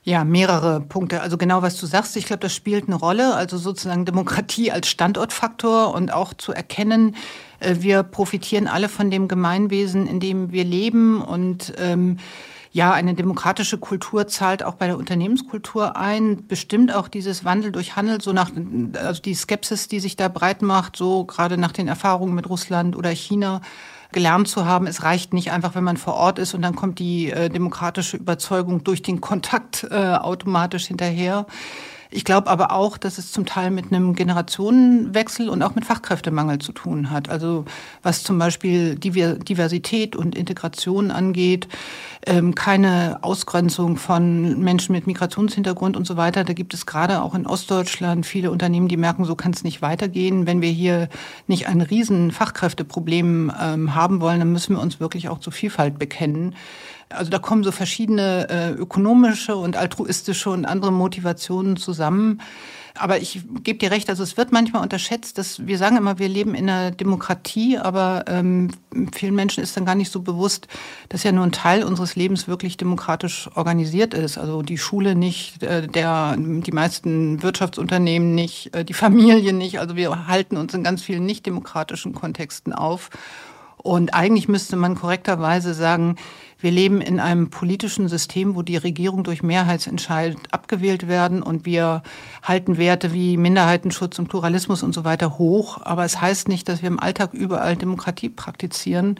Ja, 0.03 0.23
mehrere 0.23 0.79
Punkte. 0.79 1.19
Also 1.19 1.37
genau, 1.37 1.61
was 1.61 1.77
du 1.77 1.85
sagst, 1.85 2.15
ich 2.15 2.25
glaube, 2.25 2.39
das 2.39 2.55
spielt 2.55 2.87
eine 2.87 2.95
Rolle. 2.95 3.35
Also 3.35 3.57
sozusagen 3.57 4.05
Demokratie 4.05 4.71
als 4.71 4.87
Standortfaktor 4.87 5.93
und 5.93 6.13
auch 6.13 6.33
zu 6.33 6.53
erkennen, 6.53 7.17
äh, 7.59 7.75
wir 7.79 8.03
profitieren 8.03 8.67
alle 8.67 8.87
von 8.87 9.11
dem 9.11 9.27
Gemeinwesen, 9.27 10.07
in 10.07 10.21
dem 10.21 10.53
wir 10.53 10.63
leben 10.63 11.21
und 11.21 11.73
ähm, 11.77 12.19
ja, 12.77 12.93
eine 12.93 13.15
demokratische 13.15 13.79
Kultur 13.79 14.27
zahlt 14.27 14.61
auch 14.61 14.75
bei 14.75 14.85
der 14.85 14.99
Unternehmenskultur 14.99 15.97
ein, 15.97 16.45
bestimmt 16.47 16.93
auch 16.93 17.07
dieses 17.07 17.43
Wandel 17.43 17.71
durch 17.71 17.95
Handel, 17.95 18.21
so 18.21 18.33
nach, 18.33 18.51
also 18.93 19.19
die 19.19 19.33
Skepsis, 19.33 19.87
die 19.87 19.99
sich 19.99 20.15
da 20.15 20.27
breit 20.27 20.61
macht, 20.61 20.95
so 20.95 21.25
gerade 21.25 21.57
nach 21.57 21.71
den 21.71 21.87
Erfahrungen 21.87 22.35
mit 22.35 22.47
Russland 22.47 22.95
oder 22.95 23.09
China 23.09 23.61
gelernt 24.11 24.47
zu 24.47 24.67
haben, 24.67 24.85
es 24.85 25.01
reicht 25.01 25.33
nicht 25.33 25.51
einfach, 25.51 25.73
wenn 25.73 25.83
man 25.83 25.97
vor 25.97 26.13
Ort 26.13 26.37
ist 26.37 26.53
und 26.53 26.61
dann 26.61 26.75
kommt 26.75 26.99
die 26.99 27.31
äh, 27.31 27.49
demokratische 27.49 28.15
Überzeugung 28.15 28.83
durch 28.83 29.01
den 29.01 29.21
Kontakt 29.21 29.87
äh, 29.89 29.95
automatisch 30.13 30.85
hinterher. 30.85 31.47
Ich 32.09 32.23
glaube 32.23 32.49
aber 32.49 32.71
auch, 32.71 32.97
dass 32.97 33.17
es 33.17 33.31
zum 33.31 33.45
Teil 33.45 33.71
mit 33.71 33.91
einem 33.91 34.15
Generationenwechsel 34.15 35.49
und 35.49 35.61
auch 35.61 35.75
mit 35.75 35.85
Fachkräftemangel 35.85 36.59
zu 36.59 36.71
tun 36.71 37.09
hat. 37.09 37.29
Also 37.29 37.65
was 38.03 38.23
zum 38.23 38.39
Beispiel 38.39 38.95
Diversität 38.95 40.15
und 40.15 40.35
Integration 40.35 41.11
angeht, 41.11 41.67
ähm, 42.25 42.55
keine 42.55 43.19
Ausgrenzung 43.21 43.97
von 43.97 44.59
Menschen 44.59 44.93
mit 44.93 45.07
Migrationshintergrund 45.07 45.97
und 45.97 46.07
so 46.07 46.17
weiter. 46.17 46.43
Da 46.43 46.53
gibt 46.53 46.73
es 46.73 46.85
gerade 46.85 47.21
auch 47.21 47.35
in 47.35 47.45
Ostdeutschland 47.45 48.25
viele 48.25 48.51
Unternehmen, 48.51 48.87
die 48.87 48.97
merken, 48.97 49.25
so 49.25 49.35
kann 49.35 49.51
es 49.51 49.63
nicht 49.63 49.81
weitergehen. 49.81 50.47
Wenn 50.47 50.61
wir 50.61 50.69
hier 50.69 51.09
nicht 51.47 51.67
ein 51.67 51.81
riesen 51.81 52.31
Fachkräfteproblem 52.31 53.51
ähm, 53.59 53.95
haben 53.95 54.21
wollen, 54.21 54.39
dann 54.39 54.51
müssen 54.51 54.75
wir 54.75 54.81
uns 54.81 54.99
wirklich 54.99 55.29
auch 55.29 55.39
zur 55.39 55.53
Vielfalt 55.53 55.99
bekennen. 55.99 56.55
Also 57.09 57.31
da 57.31 57.39
kommen 57.39 57.63
so 57.63 57.71
verschiedene 57.71 58.49
äh, 58.49 58.71
ökonomische 58.71 59.55
und 59.55 59.77
altruistische 59.77 60.49
und 60.49 60.65
andere 60.65 60.91
Motivationen 60.91 61.77
zusammen. 61.77 62.41
Aber 62.99 63.19
ich 63.19 63.41
gebe 63.63 63.79
dir 63.79 63.91
recht, 63.91 64.09
also 64.09 64.23
es 64.23 64.37
wird 64.37 64.51
manchmal 64.51 64.81
unterschätzt, 64.81 65.37
dass 65.37 65.65
wir 65.65 65.77
sagen 65.77 65.97
immer, 65.97 66.19
wir 66.19 66.27
leben 66.29 66.55
in 66.55 66.69
einer 66.69 66.91
Demokratie, 66.91 67.77
aber 67.77 68.25
ähm, 68.27 68.71
vielen 69.13 69.35
Menschen 69.35 69.63
ist 69.63 69.77
dann 69.77 69.85
gar 69.85 69.95
nicht 69.95 70.11
so 70.11 70.21
bewusst, 70.21 70.67
dass 71.09 71.23
ja 71.23 71.31
nur 71.31 71.43
ein 71.43 71.51
Teil 71.51 71.83
unseres 71.83 72.15
Lebens 72.15 72.47
wirklich 72.47 72.77
demokratisch 72.77 73.49
organisiert 73.55 74.13
ist. 74.13 74.37
Also 74.37 74.61
die 74.61 74.77
Schule 74.77 75.15
nicht, 75.15 75.63
äh, 75.63 75.87
der, 75.87 76.35
die 76.37 76.71
meisten 76.71 77.41
Wirtschaftsunternehmen 77.43 78.35
nicht, 78.35 78.75
äh, 78.75 78.83
die 78.83 78.93
Familie 78.93 79.53
nicht. 79.53 79.79
Also 79.79 79.95
wir 79.95 80.27
halten 80.27 80.57
uns 80.57 80.73
in 80.73 80.83
ganz 80.83 81.03
vielen 81.03 81.25
nicht 81.25 81.45
demokratischen 81.45 82.13
Kontexten 82.13 82.73
auf. 82.73 83.09
Und 83.77 84.13
eigentlich 84.13 84.47
müsste 84.47 84.75
man 84.75 84.95
korrekterweise 84.95 85.73
sagen, 85.73 86.15
wir 86.59 86.71
leben 86.71 87.01
in 87.01 87.19
einem 87.19 87.49
politischen 87.49 88.07
System, 88.07 88.55
wo 88.55 88.63
die 88.63 88.77
Regierung 88.77 89.23
durch 89.23 89.43
Mehrheitsentscheid 89.43 90.35
abgewählt 90.51 91.07
werden 91.07 91.43
und 91.43 91.65
wir 91.65 92.01
halten 92.41 92.77
Werte 92.77 93.13
wie 93.13 93.37
Minderheitenschutz 93.37 94.17
und 94.17 94.27
Pluralismus 94.27 94.81
und 94.81 94.93
so 94.93 95.05
weiter 95.05 95.37
hoch. 95.37 95.79
Aber 95.83 96.03
es 96.03 96.19
heißt 96.19 96.47
nicht, 96.47 96.67
dass 96.67 96.81
wir 96.81 96.87
im 96.87 96.99
Alltag 96.99 97.33
überall 97.33 97.75
Demokratie 97.75 98.29
praktizieren. 98.29 99.19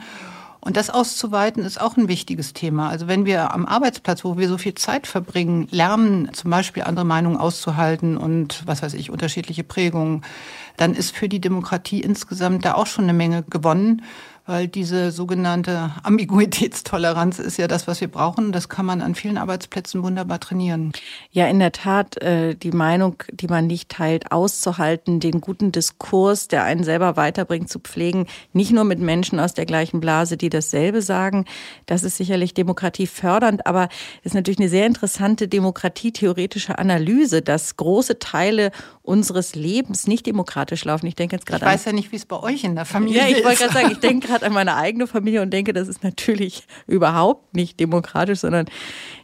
Und 0.60 0.76
das 0.76 0.90
auszuweiten 0.90 1.64
ist 1.64 1.80
auch 1.80 1.96
ein 1.96 2.08
wichtiges 2.08 2.52
Thema. 2.52 2.88
Also 2.88 3.06
wenn 3.06 3.24
wir 3.24 3.54
am 3.54 3.64
Arbeitsplatz, 3.64 4.24
wo 4.24 4.36
wir 4.36 4.48
so 4.48 4.58
viel 4.58 4.74
Zeit 4.74 5.06
verbringen, 5.06 5.68
lernen, 5.70 6.30
zum 6.34 6.50
Beispiel 6.50 6.82
andere 6.82 7.06
Meinungen 7.06 7.36
auszuhalten 7.36 8.16
und 8.16 8.66
was 8.66 8.82
weiß 8.82 8.94
ich, 8.94 9.10
unterschiedliche 9.10 9.62
Prägungen, 9.62 10.22
dann 10.76 10.94
ist 10.94 11.14
für 11.14 11.28
die 11.28 11.40
Demokratie 11.40 12.00
insgesamt 12.00 12.64
da 12.64 12.74
auch 12.74 12.86
schon 12.86 13.04
eine 13.04 13.12
Menge 13.12 13.44
gewonnen 13.44 14.02
weil 14.48 14.66
diese 14.66 15.12
sogenannte 15.12 15.92
Ambiguitätstoleranz 16.02 17.38
ist 17.38 17.58
ja 17.58 17.68
das, 17.68 17.86
was 17.86 18.00
wir 18.00 18.08
brauchen. 18.08 18.50
Das 18.50 18.70
kann 18.70 18.86
man 18.86 19.02
an 19.02 19.14
vielen 19.14 19.36
Arbeitsplätzen 19.36 20.02
wunderbar 20.02 20.40
trainieren. 20.40 20.92
Ja, 21.30 21.46
in 21.48 21.58
der 21.58 21.70
Tat, 21.70 22.16
äh, 22.22 22.54
die 22.54 22.70
Meinung, 22.70 23.22
die 23.30 23.46
man 23.46 23.66
nicht 23.66 23.90
teilt, 23.90 24.32
auszuhalten, 24.32 25.20
den 25.20 25.42
guten 25.42 25.70
Diskurs, 25.70 26.48
der 26.48 26.64
einen 26.64 26.82
selber 26.82 27.18
weiterbringt, 27.18 27.68
zu 27.68 27.78
pflegen, 27.78 28.26
nicht 28.54 28.72
nur 28.72 28.84
mit 28.84 29.00
Menschen 29.00 29.38
aus 29.38 29.52
der 29.52 29.66
gleichen 29.66 30.00
Blase, 30.00 30.38
die 30.38 30.48
dasselbe 30.48 31.02
sagen. 31.02 31.44
Das 31.84 32.02
ist 32.02 32.16
sicherlich 32.16 32.54
demokratiefördernd, 32.54 33.66
aber 33.66 33.90
ist 34.22 34.34
natürlich 34.34 34.60
eine 34.60 34.70
sehr 34.70 34.86
interessante 34.86 35.46
demokratietheoretische 35.46 36.78
Analyse, 36.78 37.42
dass 37.42 37.76
große 37.76 38.18
Teile 38.18 38.70
unseres 39.02 39.54
Lebens 39.54 40.06
nicht 40.06 40.24
demokratisch 40.24 40.86
laufen. 40.86 41.06
Ich 41.06 41.16
denke 41.16 41.36
jetzt 41.36 41.44
gerade. 41.44 41.66
Ich 41.66 41.70
weiß 41.70 41.84
ja 41.84 41.92
nicht, 41.92 42.12
wie 42.12 42.16
es 42.16 42.24
bei 42.24 42.40
euch 42.40 42.64
in 42.64 42.76
der 42.76 42.86
Familie 42.86 43.20
ist. 43.20 43.30
Ja, 43.30 43.36
ich 43.36 43.44
wollte 43.44 43.58
gerade 43.58 43.72
sagen, 43.74 43.90
ich 43.92 44.00
denke 44.00 44.26
gerade 44.26 44.37
an 44.42 44.52
meine 44.52 44.76
eigene 44.76 45.06
Familie 45.06 45.42
und 45.42 45.50
denke, 45.50 45.72
das 45.72 45.88
ist 45.88 46.02
natürlich 46.02 46.66
überhaupt 46.86 47.54
nicht 47.54 47.78
demokratisch, 47.80 48.40
sondern 48.40 48.66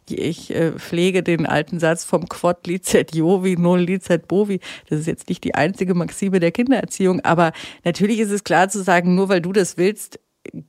ich 0.09 0.55
äh, 0.55 0.73
pflege 0.73 1.23
den 1.23 1.47
alten 1.47 1.79
Satz 1.79 2.05
vom 2.05 2.29
Quod 2.29 2.67
licet 2.67 3.15
Jovi, 3.15 3.57
non 3.57 3.81
licet 3.81 4.29
Bovi. 4.29 4.61
Das 4.89 5.01
ist 5.01 5.07
jetzt 5.07 5.29
nicht 5.29 5.45
die 5.45 5.55
einzige 5.55 5.95
Maxime 5.95 6.41
der 6.41 6.53
Kindererziehung, 6.53 7.21
aber 7.21 7.53
natürlich 7.85 8.21
ist 8.21 8.31
es 8.31 8.45
klar 8.45 8.69
zu 8.69 8.83
sagen, 8.83 9.15
nur 9.15 9.29
weil 9.29 9.41
du 9.41 9.53
das 9.53 9.77
willst, 9.77 10.19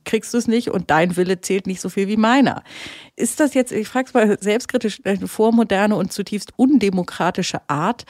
kriegst 0.04 0.32
du 0.32 0.38
es 0.38 0.48
nicht 0.48 0.70
und 0.70 0.90
dein 0.90 1.16
Wille 1.16 1.40
zählt 1.40 1.66
nicht 1.66 1.80
so 1.80 1.88
viel 1.88 2.08
wie 2.08 2.16
meiner. 2.16 2.62
Ist 3.14 3.40
das 3.40 3.54
jetzt, 3.54 3.72
ich 3.72 3.88
frage 3.88 4.08
es 4.08 4.14
mal 4.14 4.38
selbstkritisch, 4.40 5.00
eine 5.04 5.28
vormoderne 5.28 5.96
und 5.96 6.12
zutiefst 6.12 6.52
undemokratische 6.56 7.60
Art? 7.68 8.04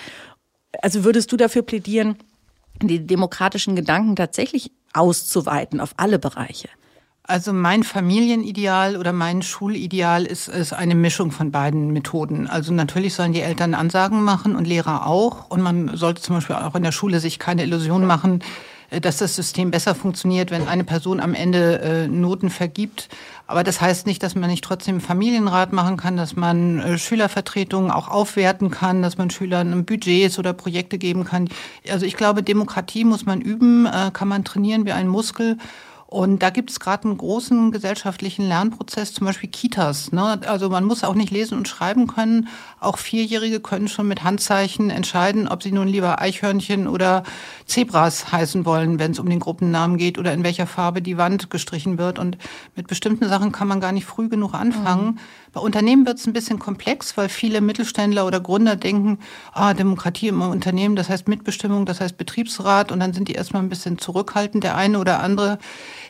Also 0.83 1.05
würdest 1.05 1.33
du 1.33 1.37
dafür 1.37 1.62
plädieren, 1.62 2.16
die 2.83 3.07
demokratischen 3.07 3.75
Gedanken 3.75 4.16
tatsächlich 4.16 4.70
auszuweiten 4.96 5.80
auf 5.80 5.94
alle 5.96 6.18
Bereiche? 6.18 6.68
Also 7.28 7.52
mein 7.52 7.82
Familienideal 7.82 8.96
oder 8.96 9.12
mein 9.12 9.42
Schulideal 9.42 10.24
ist, 10.24 10.46
ist 10.46 10.72
eine 10.72 10.94
Mischung 10.94 11.32
von 11.32 11.50
beiden 11.50 11.92
Methoden. 11.92 12.46
Also 12.46 12.72
natürlich 12.72 13.14
sollen 13.14 13.32
die 13.32 13.40
Eltern 13.40 13.74
Ansagen 13.74 14.22
machen 14.22 14.54
und 14.54 14.64
Lehrer 14.64 15.06
auch. 15.06 15.50
Und 15.50 15.61
man 15.61 15.96
sollte 15.96 16.22
zum 16.22 16.37
Beispiel 16.37 16.54
auch 16.54 16.76
in 16.76 16.85
der 16.85 16.92
Schule 16.92 17.18
sich 17.18 17.40
keine 17.40 17.64
Illusion 17.64 18.06
machen, 18.06 18.44
dass 18.90 19.18
das 19.18 19.35
System 19.37 19.70
besser 19.70 19.94
funktioniert, 19.94 20.51
wenn 20.51 20.68
eine 20.68 20.85
Person 20.85 21.20
am 21.20 21.35
Ende 21.35 21.81
äh, 21.81 22.09
Noten 22.09 22.51
vergibt. 22.51 23.09
Aber 23.46 23.62
das 23.62 23.81
heißt 23.81 24.07
nicht, 24.07 24.22
dass 24.22 24.35
man 24.35 24.51
nicht 24.51 24.64
trotzdem 24.64 25.01
Familienrat 25.01 25.72
machen 25.72 25.96
kann, 25.96 26.16
dass 26.16 26.37
man 26.37 26.79
äh, 26.81 26.99
Schülervertretungen 26.99 27.90
auch 27.90 28.09
aufwerten 28.09 28.70
kann, 28.70 29.03
dass 29.03 29.18
man 29.18 29.31
Schülern 29.31 29.85
Budgets 29.85 30.38
oder 30.38 30.53
Projekte 30.53 30.99
geben 30.99 31.25
kann. 31.25 31.49
Also 31.88 32.07
ich 32.07 32.16
glaube, 32.16 32.42
Demokratie 32.42 33.05
muss 33.05 33.27
man 33.27 33.40
üben, 33.40 33.87
äh, 33.87 34.11
kann 34.12 34.29
man 34.29 34.44
trainieren 34.44 34.85
wie 34.87 34.92
ein 34.92 35.09
Muskel. 35.09 35.59
Und 36.08 36.40
da 36.40 36.50
gibt 36.50 36.70
es 36.70 36.78
gerade 36.78 37.04
einen 37.04 37.18
großen 37.18 37.72
gesellschaftlichen 37.72 38.46
Lernprozess, 38.46 39.12
zum 39.12 39.26
Beispiel 39.26 39.50
Kitas. 39.50 40.12
Ne? 40.12 40.40
Also 40.46 40.70
man 40.70 40.84
muss 40.84 41.02
auch 41.02 41.14
nicht 41.14 41.32
lesen 41.32 41.58
und 41.58 41.66
schreiben 41.66 42.06
können. 42.06 42.46
Auch 42.78 42.98
Vierjährige 42.98 43.58
können 43.58 43.88
schon 43.88 44.06
mit 44.06 44.22
Handzeichen 44.22 44.90
entscheiden, 44.90 45.48
ob 45.48 45.64
sie 45.64 45.72
nun 45.72 45.88
lieber 45.88 46.20
Eichhörnchen 46.20 46.86
oder 46.86 47.24
Zebras 47.66 48.30
heißen 48.30 48.64
wollen, 48.64 49.00
wenn 49.00 49.10
es 49.10 49.18
um 49.18 49.28
den 49.28 49.40
Gruppennamen 49.40 49.96
geht 49.96 50.16
oder 50.16 50.32
in 50.32 50.44
welcher 50.44 50.68
Farbe 50.68 51.02
die 51.02 51.18
Wand 51.18 51.50
gestrichen 51.50 51.98
wird. 51.98 52.20
Und 52.20 52.38
mit 52.76 52.86
bestimmten 52.86 53.28
Sachen 53.28 53.50
kann 53.50 53.66
man 53.66 53.80
gar 53.80 53.90
nicht 53.90 54.06
früh 54.06 54.28
genug 54.28 54.54
anfangen. 54.54 55.06
Mhm. 55.06 55.18
Bei 55.56 55.60
Unternehmen 55.60 56.06
wird 56.06 56.18
es 56.18 56.26
ein 56.26 56.34
bisschen 56.34 56.58
komplex, 56.58 57.16
weil 57.16 57.30
viele 57.30 57.62
Mittelständler 57.62 58.26
oder 58.26 58.40
Gründer 58.40 58.76
denken, 58.76 59.18
ah, 59.54 59.72
Demokratie 59.74 60.28
im 60.28 60.42
Unternehmen, 60.42 60.96
das 60.96 61.08
heißt 61.08 61.28
Mitbestimmung, 61.28 61.86
das 61.86 62.00
heißt 62.00 62.18
Betriebsrat 62.18 62.92
und 62.92 63.00
dann 63.00 63.14
sind 63.14 63.28
die 63.28 63.32
erstmal 63.32 63.62
ein 63.62 63.70
bisschen 63.70 63.96
zurückhaltend, 63.96 64.64
der 64.64 64.76
eine 64.76 64.98
oder 64.98 65.20
andere. 65.20 65.58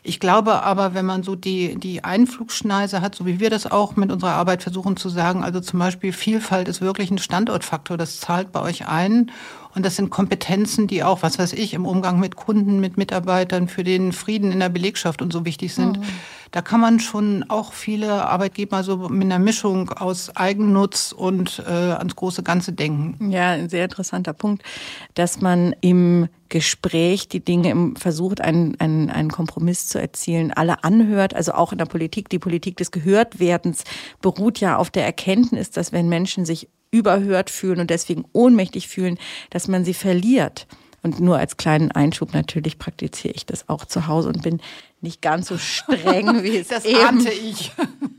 Ich 0.07 0.21
glaube 0.21 0.63
aber, 0.63 0.93
wenn 0.93 1.05
man 1.05 1.21
so 1.21 1.35
die, 1.35 1.75
die 1.75 2.05
Einflugschneise 2.05 3.01
hat, 3.01 3.15
so 3.15 3.25
wie 3.25 3.41
wir 3.41 3.49
das 3.49 3.69
auch 3.69 3.97
mit 3.97 4.09
unserer 4.09 4.31
Arbeit 4.31 4.63
versuchen 4.63 4.95
zu 4.95 5.09
sagen, 5.09 5.43
also 5.43 5.59
zum 5.59 5.79
Beispiel 5.79 6.13
Vielfalt 6.13 6.69
ist 6.69 6.79
wirklich 6.79 7.11
ein 7.11 7.17
Standortfaktor, 7.17 7.97
das 7.97 8.21
zahlt 8.21 8.53
bei 8.53 8.61
euch 8.61 8.87
ein. 8.87 9.31
Und 9.75 9.85
das 9.85 9.97
sind 9.97 10.09
Kompetenzen, 10.09 10.87
die 10.87 11.03
auch, 11.03 11.23
was 11.23 11.37
weiß 11.37 11.51
ich, 11.51 11.73
im 11.73 11.85
Umgang 11.85 12.21
mit 12.21 12.37
Kunden, 12.37 12.79
mit 12.79 12.95
Mitarbeitern, 12.95 13.67
für 13.67 13.83
den 13.83 14.13
Frieden 14.13 14.53
in 14.53 14.61
der 14.61 14.69
Belegschaft 14.69 15.21
und 15.21 15.33
so 15.33 15.43
wichtig 15.43 15.73
sind. 15.73 15.99
Mhm. 15.99 16.03
Da 16.51 16.61
kann 16.61 16.79
man 16.79 16.99
schon 16.99 17.45
auch 17.49 17.73
viele 17.73 18.25
Arbeitgeber 18.25 18.83
so 18.83 18.97
mit 19.09 19.23
einer 19.23 19.39
Mischung 19.39 19.89
aus 19.89 20.35
Eigennutz 20.35 21.11
und 21.11 21.63
äh, 21.67 21.71
ans 21.71 22.15
große 22.15 22.43
Ganze 22.43 22.73
denken. 22.73 23.31
Ja, 23.31 23.51
ein 23.51 23.69
sehr 23.69 23.85
interessanter 23.85 24.33
Punkt, 24.33 24.63
dass 25.13 25.41
man 25.41 25.75
im 25.81 26.27
Gespräch 26.49 27.27
die 27.27 27.43
Dinge 27.43 27.93
versucht, 27.97 28.41
einen, 28.41 28.79
einen, 28.79 29.09
einen 29.09 29.29
Kompromiss 29.29 29.87
zu 29.87 29.99
erzielen, 29.99 30.51
alle 30.51 30.83
anhört, 30.83 31.33
also 31.33 31.53
auch 31.53 31.71
in 31.71 31.77
der 31.77 31.85
Politik. 31.85 32.29
Die 32.29 32.39
Politik 32.39 32.77
des 32.77 32.91
Gehörtwerdens 32.91 33.83
beruht 34.21 34.59
ja 34.59 34.77
auf 34.77 34.89
der 34.89 35.05
Erkenntnis, 35.05 35.71
dass 35.71 35.91
wenn 35.91 36.07
Menschen 36.09 36.45
sich 36.45 36.69
überhört 36.91 37.49
fühlen 37.49 37.79
und 37.79 37.89
deswegen 37.89 38.23
ohnmächtig 38.31 38.87
fühlen, 38.87 39.17
dass 39.49 39.67
man 39.67 39.83
sie 39.83 39.93
verliert. 39.93 40.67
Und 41.07 41.21
nur 41.21 41.37
als 41.37 41.55
kleinen 41.55 41.89
Einschub 41.93 42.33
natürlich 42.33 42.77
praktiziere 42.77 43.33
ich 43.33 43.45
das 43.45 43.69
auch 43.69 43.85
zu 43.85 44.07
Hause 44.07 44.27
und 44.27 44.43
bin 44.43 44.59
nicht 44.99 45.21
ganz 45.21 45.47
so 45.47 45.57
streng 45.57 46.43
wie 46.43 46.57
es 46.57 46.67
das 46.67 46.83
eben. 46.83 46.97
Das 46.97 47.07
ahnte 47.07 47.31
ich. 47.31 47.71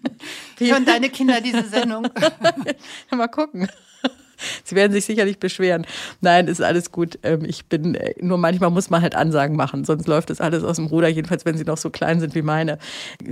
Hören 0.59 0.87
deine 0.87 1.11
Kinder 1.11 1.42
diese 1.42 1.68
Sendung? 1.68 2.09
Mal 3.11 3.29
gucken. 3.29 3.68
Sie 4.64 4.74
werden 4.74 4.92
sich 4.92 5.05
sicherlich 5.05 5.38
beschweren. 5.38 5.85
Nein, 6.22 6.48
ist 6.48 6.62
alles 6.62 6.90
gut. 6.90 7.18
Ähm, 7.24 7.44
ich 7.44 7.66
bin, 7.66 7.94
äh, 7.94 8.14
nur 8.22 8.38
manchmal 8.38 8.70
muss 8.70 8.88
man 8.88 9.03
halt 9.03 9.14
Ansagen 9.14 9.55
machen, 9.55 9.85
sonst 9.85 10.09
läuft 10.09 10.31
das 10.31 10.40
alles 10.40 10.64
aus 10.64 10.77
dem 10.77 10.87
Ruder, 10.87 11.09
jedenfalls 11.09 11.44
wenn 11.44 11.59
sie 11.59 11.64
noch 11.64 11.77
so 11.77 11.90
klein 11.90 12.20
sind 12.20 12.35
wie 12.35 12.42
meine. 12.42 12.79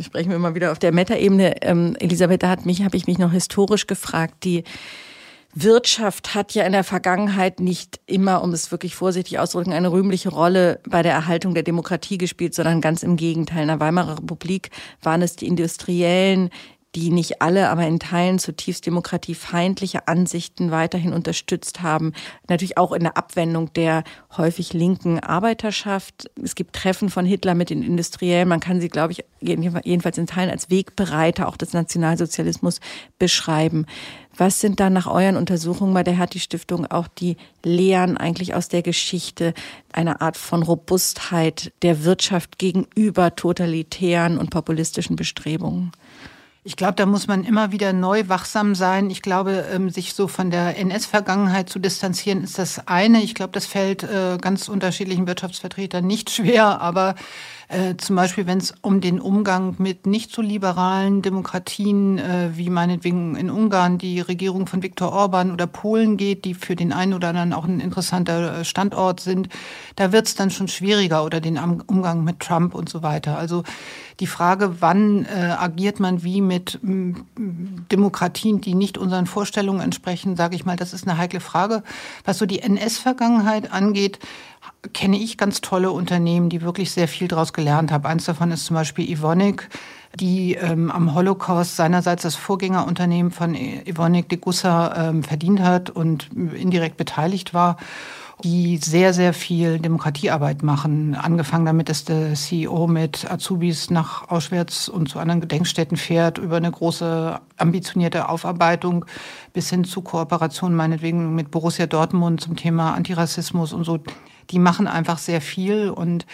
Sprechen 0.03 0.31
wir 0.31 0.38
mal 0.38 0.55
wieder 0.55 0.71
auf 0.71 0.81
der 0.81 0.92
Meta-Ebene. 0.92 1.62
Ähm, 1.62 1.97
Elisabeth, 1.99 2.42
da 2.42 2.51
hat 2.51 2.66
mich, 2.66 2.83
habe 2.83 2.99
ich 2.99 3.07
mich 3.07 3.16
noch 3.16 3.33
historisch 3.33 3.87
gefragt, 3.87 4.45
die 4.45 4.64
Wirtschaft 5.59 6.35
hat 6.35 6.53
ja 6.53 6.64
in 6.64 6.73
der 6.73 6.85
Vergangenheit 6.85 7.61
nicht 7.61 7.99
immer, 8.05 8.42
um 8.42 8.53
es 8.53 8.71
wirklich 8.71 8.95
vorsichtig 8.95 9.38
auszudrücken, 9.38 9.73
eine 9.73 9.90
rühmliche 9.90 10.29
Rolle 10.29 10.81
bei 10.87 11.03
der 11.03 11.12
Erhaltung 11.12 11.55
der 11.55 11.62
Demokratie 11.62 12.19
gespielt, 12.19 12.55
sondern 12.55 12.83
ganz 12.83 13.03
im 13.03 13.16
Gegenteil. 13.16 13.62
In 13.62 13.69
der 13.69 13.81
Weimarer 13.81 14.19
Republik 14.19 14.69
waren 15.01 15.23
es 15.23 15.35
die 15.35 15.47
Industriellen, 15.47 16.51
die 16.97 17.11
nicht 17.11 17.42
alle, 17.42 17.69
aber 17.69 17.87
in 17.87 17.99
Teilen 17.99 18.38
zutiefst 18.38 18.87
demokratiefeindliche 18.87 20.09
Ansichten 20.09 20.71
weiterhin 20.71 21.12
unterstützt 21.12 21.83
haben. 21.83 22.12
Natürlich 22.49 22.79
auch 22.79 22.92
in 22.92 23.03
der 23.03 23.19
Abwendung 23.19 23.73
der 23.75 24.03
häufig 24.37 24.73
linken 24.73 25.21
Arbeiterschaft. 25.21 26.31
Es 26.42 26.55
gibt 26.55 26.75
Treffen 26.75 27.11
von 27.11 27.27
Hitler 27.27 27.55
mit 27.55 27.69
den 27.69 27.83
Industriellen. 27.83 28.49
Man 28.49 28.61
kann 28.61 28.81
sie, 28.81 28.88
glaube 28.88 29.12
ich, 29.12 29.25
jedenfalls 29.40 30.16
in 30.16 30.27
Teilen 30.27 30.51
als 30.51 30.71
Wegbereiter 30.71 31.49
auch 31.49 31.59
des 31.59 31.75
Nationalsozialismus 31.75 32.81
beschreiben. 33.19 33.85
Was 34.37 34.61
sind 34.61 34.81
da 34.81 34.90
nach 34.90 35.07
euren 35.07 35.37
Untersuchungen 35.37 35.94
bei 35.94 36.03
der 36.03 36.16
Hertie 36.16 36.40
Stiftung 36.40 36.87
auch 36.87 37.09
die 37.09 37.37
Lehren 37.64 38.16
eigentlich 38.16 38.55
aus 38.55 38.68
der 38.68 38.83
Geschichte, 38.83 39.55
einer 39.92 40.20
Art 40.20 40.37
von 40.37 40.62
Robustheit 40.62 41.72
der 41.83 42.05
Wirtschaft 42.05 42.59
gegenüber 42.59 43.35
totalitären 43.35 44.37
und 44.37 44.51
populistischen 44.51 45.16
Bestrebungen? 45.16 45.92
Ich 46.64 46.75
glaube, 46.75 46.94
da 46.94 47.07
muss 47.07 47.29
man 47.29 47.44
immer 47.44 47.70
wieder 47.70 47.92
neu 47.92 48.25
wachsam 48.27 48.75
sein. 48.75 49.09
Ich 49.09 49.22
glaube, 49.22 49.66
ähm, 49.72 49.88
sich 49.88 50.14
so 50.14 50.27
von 50.27 50.51
der 50.51 50.77
NS-Vergangenheit 50.77 51.68
zu 51.68 51.79
distanzieren, 51.79 52.42
ist 52.42 52.59
das 52.59 52.88
eine. 52.88 53.22
Ich 53.22 53.37
glaube, 53.37 53.53
das 53.53 53.66
fällt 53.66 54.03
äh, 54.03 54.37
ganz 54.40 54.68
unterschiedlichen 54.68 55.29
Wirtschaftsvertretern 55.29 56.05
nicht 56.05 56.29
schwer, 56.29 56.81
aber 56.81 57.14
äh, 57.68 57.96
zum 57.96 58.14
Beispiel, 58.14 58.46
wenn 58.46 58.59
es 58.59 58.74
um 58.81 59.00
den 59.00 59.20
Umgang 59.20 59.74
mit 59.79 60.07
nicht 60.07 60.33
so 60.33 60.40
liberalen 60.40 61.20
Demokratien, 61.22 62.18
äh, 62.18 62.50
wie 62.55 62.70
meinetwegen 62.70 63.35
in 63.35 63.50
Ungarn 63.50 63.98
die 63.98 64.20
Regierung 64.20 64.66
von 64.68 64.85
Viktor 64.85 65.12
Orban 65.12 65.50
oder 65.50 65.66
Polen 65.66 66.16
geht, 66.16 66.44
die 66.44 66.55
für 66.55 66.76
den 66.76 66.92
einen 66.92 67.12
oder 67.12 67.29
anderen 67.29 67.52
auch 67.52 67.64
ein 67.64 67.81
interessanter 67.81 68.61
äh, 68.61 68.64
Standort 68.64 69.18
sind, 69.20 69.48
da 69.96 70.12
wird 70.12 70.29
es 70.29 70.37
dann 70.37 70.50
schon 70.50 70.68
schwieriger 70.68 71.24
oder 71.24 71.40
den 71.40 71.59
Umgang 71.59 72.22
mit 72.22 72.38
Trump 72.38 72.74
und 72.74 72.88
so 72.88 73.02
weiter. 73.02 73.37
Also 73.37 73.64
die 74.20 74.26
Frage, 74.26 74.81
wann 74.81 75.26
äh, 75.26 75.55
agiert 75.59 76.00
man 76.00 76.22
wie 76.22 76.40
mit 76.40 76.79
Demokratien, 76.83 78.61
die 78.62 78.74
nicht 78.74 78.96
unseren 78.96 79.26
Vorstellungen 79.26 79.81
entsprechen, 79.81 80.37
sage 80.37 80.55
ich 80.55 80.64
mal, 80.64 80.76
das 80.76 80.94
ist 80.94 81.07
eine 81.07 81.18
heikle 81.18 81.40
Frage. 81.40 81.83
Was 82.24 82.38
so 82.38 82.46
die 82.46 82.61
NS-Vergangenheit 82.61 83.72
angeht, 83.72 84.18
kenne 84.92 85.18
ich 85.18 85.37
ganz 85.37 85.61
tolle 85.61 85.90
Unternehmen, 85.90 86.49
die 86.49 86.62
wirklich 86.62 86.90
sehr 86.90 87.09
viel 87.09 87.29
daraus 87.29 87.53
gelernt 87.53 87.92
haben. 87.92 88.07
Eins 88.07 88.25
davon 88.25 88.51
ist 88.51 88.66
zum 88.66 88.75
Beispiel 88.75 89.11
Evonik, 89.11 89.68
die 90.14 90.55
ähm, 90.55 90.90
am 90.90 91.14
Holocaust 91.14 91.77
seinerseits 91.77 92.22
das 92.22 92.37
Vorgängerunternehmen 92.37 93.33
von 93.33 93.55
Evonik 93.55 94.29
de 94.29 94.38
Gussa 94.38 95.09
ähm, 95.09 95.22
verdient 95.22 95.61
hat 95.61 95.90
und 95.90 96.31
indirekt 96.33 96.96
beteiligt 96.96 97.55
war 97.55 97.77
die 98.44 98.77
sehr, 98.77 99.14
sehr 99.14 99.33
viel 99.33 99.79
Demokratiearbeit 99.79 100.62
machen. 100.62 101.14
Angefangen 101.14 101.64
damit, 101.64 101.88
dass 101.88 102.05
der 102.05 102.35
CEO 102.35 102.87
mit 102.87 103.31
Azubis 103.31 103.90
nach 103.90 104.29
Auschwitz 104.29 104.88
und 104.88 105.09
zu 105.09 105.18
anderen 105.18 105.40
Gedenkstätten 105.40 105.96
fährt, 105.96 106.37
über 106.37 106.59
eine 106.59 106.70
große 106.70 107.40
ambitionierte 107.57 108.29
Aufarbeitung 108.29 109.07
bis 109.55 109.70
hin 109.70 109.85
zu 109.85 110.03
Kooperation 110.03 110.75
meinetwegen 110.75 111.35
mit 111.35 111.51
Borussia 111.51 111.87
Dortmund 111.87 112.42
zum 112.42 112.57
Thema 112.57 112.94
Antirassismus 112.94 113.72
und 113.72 113.85
so 113.85 114.01
die 114.50 114.59
machen 114.59 114.87
einfach 114.87 115.18
sehr 115.18 115.40
viel 115.40 115.90
und 115.90 116.26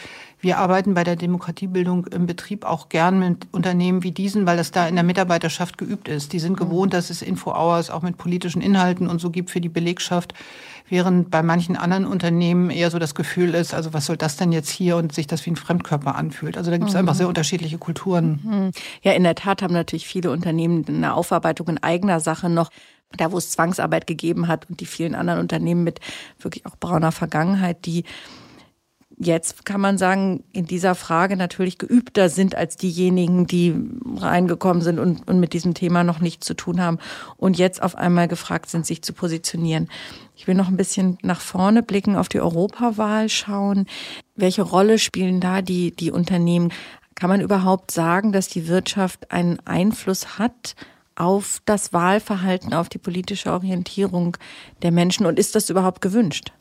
wir 0.42 0.58
arbeiten 0.58 0.94
bei 0.94 1.04
der 1.04 1.14
Demokratiebildung 1.14 2.06
im 2.08 2.26
Betrieb 2.26 2.64
auch 2.64 2.88
gern 2.88 3.20
mit 3.20 3.46
Unternehmen 3.52 4.02
wie 4.02 4.10
diesen, 4.10 4.44
weil 4.44 4.56
das 4.56 4.72
da 4.72 4.88
in 4.88 4.96
der 4.96 5.04
Mitarbeiterschaft 5.04 5.78
geübt 5.78 6.08
ist. 6.08 6.32
Die 6.32 6.40
sind 6.40 6.56
gewohnt, 6.56 6.94
dass 6.94 7.10
es 7.10 7.22
Info-Hours 7.22 7.90
auch 7.90 8.02
mit 8.02 8.18
politischen 8.18 8.60
Inhalten 8.60 9.06
und 9.06 9.20
so 9.20 9.30
gibt 9.30 9.50
für 9.50 9.60
die 9.60 9.68
Belegschaft, 9.68 10.34
während 10.88 11.30
bei 11.30 11.44
manchen 11.44 11.76
anderen 11.76 12.06
Unternehmen 12.06 12.70
eher 12.70 12.90
so 12.90 12.98
das 12.98 13.14
Gefühl 13.14 13.54
ist, 13.54 13.72
also 13.72 13.94
was 13.94 14.06
soll 14.06 14.16
das 14.16 14.36
denn 14.36 14.50
jetzt 14.50 14.68
hier 14.68 14.96
und 14.96 15.12
sich 15.12 15.28
das 15.28 15.46
wie 15.46 15.50
ein 15.50 15.56
Fremdkörper 15.56 16.16
anfühlt. 16.16 16.58
Also 16.58 16.72
da 16.72 16.76
gibt 16.76 16.88
es 16.88 16.94
mhm. 16.94 17.00
einfach 17.00 17.14
sehr 17.14 17.28
unterschiedliche 17.28 17.78
Kulturen. 17.78 18.40
Mhm. 18.42 18.70
Ja, 19.02 19.12
in 19.12 19.22
der 19.22 19.36
Tat 19.36 19.62
haben 19.62 19.72
natürlich 19.72 20.08
viele 20.08 20.32
Unternehmen 20.32 20.84
eine 20.88 21.14
Aufarbeitung 21.14 21.68
in 21.68 21.82
eigener 21.84 22.18
Sache 22.18 22.48
noch 22.48 22.70
da 23.16 23.32
wo 23.32 23.38
es 23.38 23.50
Zwangsarbeit 23.50 24.06
gegeben 24.06 24.48
hat 24.48 24.68
und 24.68 24.80
die 24.80 24.86
vielen 24.86 25.14
anderen 25.14 25.40
Unternehmen 25.40 25.84
mit 25.84 26.00
wirklich 26.38 26.66
auch 26.66 26.76
brauner 26.76 27.12
Vergangenheit, 27.12 27.84
die 27.86 28.04
jetzt 29.18 29.64
kann 29.64 29.80
man 29.80 29.98
sagen, 29.98 30.44
in 30.52 30.66
dieser 30.66 30.94
Frage 30.94 31.36
natürlich 31.36 31.78
geübter 31.78 32.28
sind 32.28 32.54
als 32.54 32.76
diejenigen, 32.76 33.46
die 33.46 33.74
reingekommen 34.16 34.82
sind 34.82 34.98
und, 34.98 35.28
und 35.28 35.40
mit 35.40 35.52
diesem 35.52 35.74
Thema 35.74 36.04
noch 36.04 36.20
nichts 36.20 36.46
zu 36.46 36.54
tun 36.54 36.80
haben 36.80 36.98
und 37.36 37.58
jetzt 37.58 37.82
auf 37.82 37.96
einmal 37.96 38.28
gefragt 38.28 38.70
sind, 38.70 38.86
sich 38.86 39.02
zu 39.02 39.12
positionieren. 39.12 39.88
Ich 40.34 40.46
will 40.46 40.54
noch 40.54 40.68
ein 40.68 40.76
bisschen 40.76 41.18
nach 41.22 41.40
vorne 41.40 41.82
blicken, 41.82 42.16
auf 42.16 42.28
die 42.28 42.40
Europawahl 42.40 43.28
schauen. 43.28 43.86
Welche 44.34 44.62
Rolle 44.62 44.98
spielen 44.98 45.40
da 45.40 45.62
die, 45.62 45.94
die 45.94 46.10
Unternehmen? 46.10 46.72
Kann 47.14 47.30
man 47.30 47.40
überhaupt 47.40 47.90
sagen, 47.90 48.32
dass 48.32 48.48
die 48.48 48.68
Wirtschaft 48.68 49.30
einen 49.30 49.60
Einfluss 49.66 50.38
hat 50.38 50.74
auf 51.22 51.62
das 51.66 51.92
Wahlverhalten, 51.92 52.74
auf 52.74 52.88
die 52.88 52.98
politische 52.98 53.52
Orientierung 53.52 54.36
der 54.82 54.90
Menschen 54.90 55.24
und 55.24 55.38
ist 55.38 55.54
das 55.54 55.70
überhaupt 55.70 56.00
gewünscht? 56.00 56.52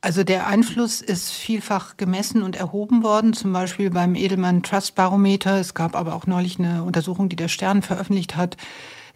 Also 0.00 0.24
der 0.24 0.46
Einfluss 0.46 1.02
ist 1.02 1.32
vielfach 1.32 1.96
gemessen 1.96 2.42
und 2.42 2.56
erhoben 2.56 3.02
worden, 3.02 3.34
zum 3.34 3.52
Beispiel 3.52 3.90
beim 3.90 4.14
Edelmann 4.14 4.62
Trust 4.62 4.94
Barometer. 4.94 5.58
Es 5.60 5.74
gab 5.74 5.96
aber 5.96 6.14
auch 6.14 6.26
neulich 6.26 6.58
eine 6.58 6.82
Untersuchung, 6.82 7.28
die 7.28 7.36
der 7.36 7.48
Stern 7.48 7.82
veröffentlicht 7.82 8.36
hat, 8.36 8.56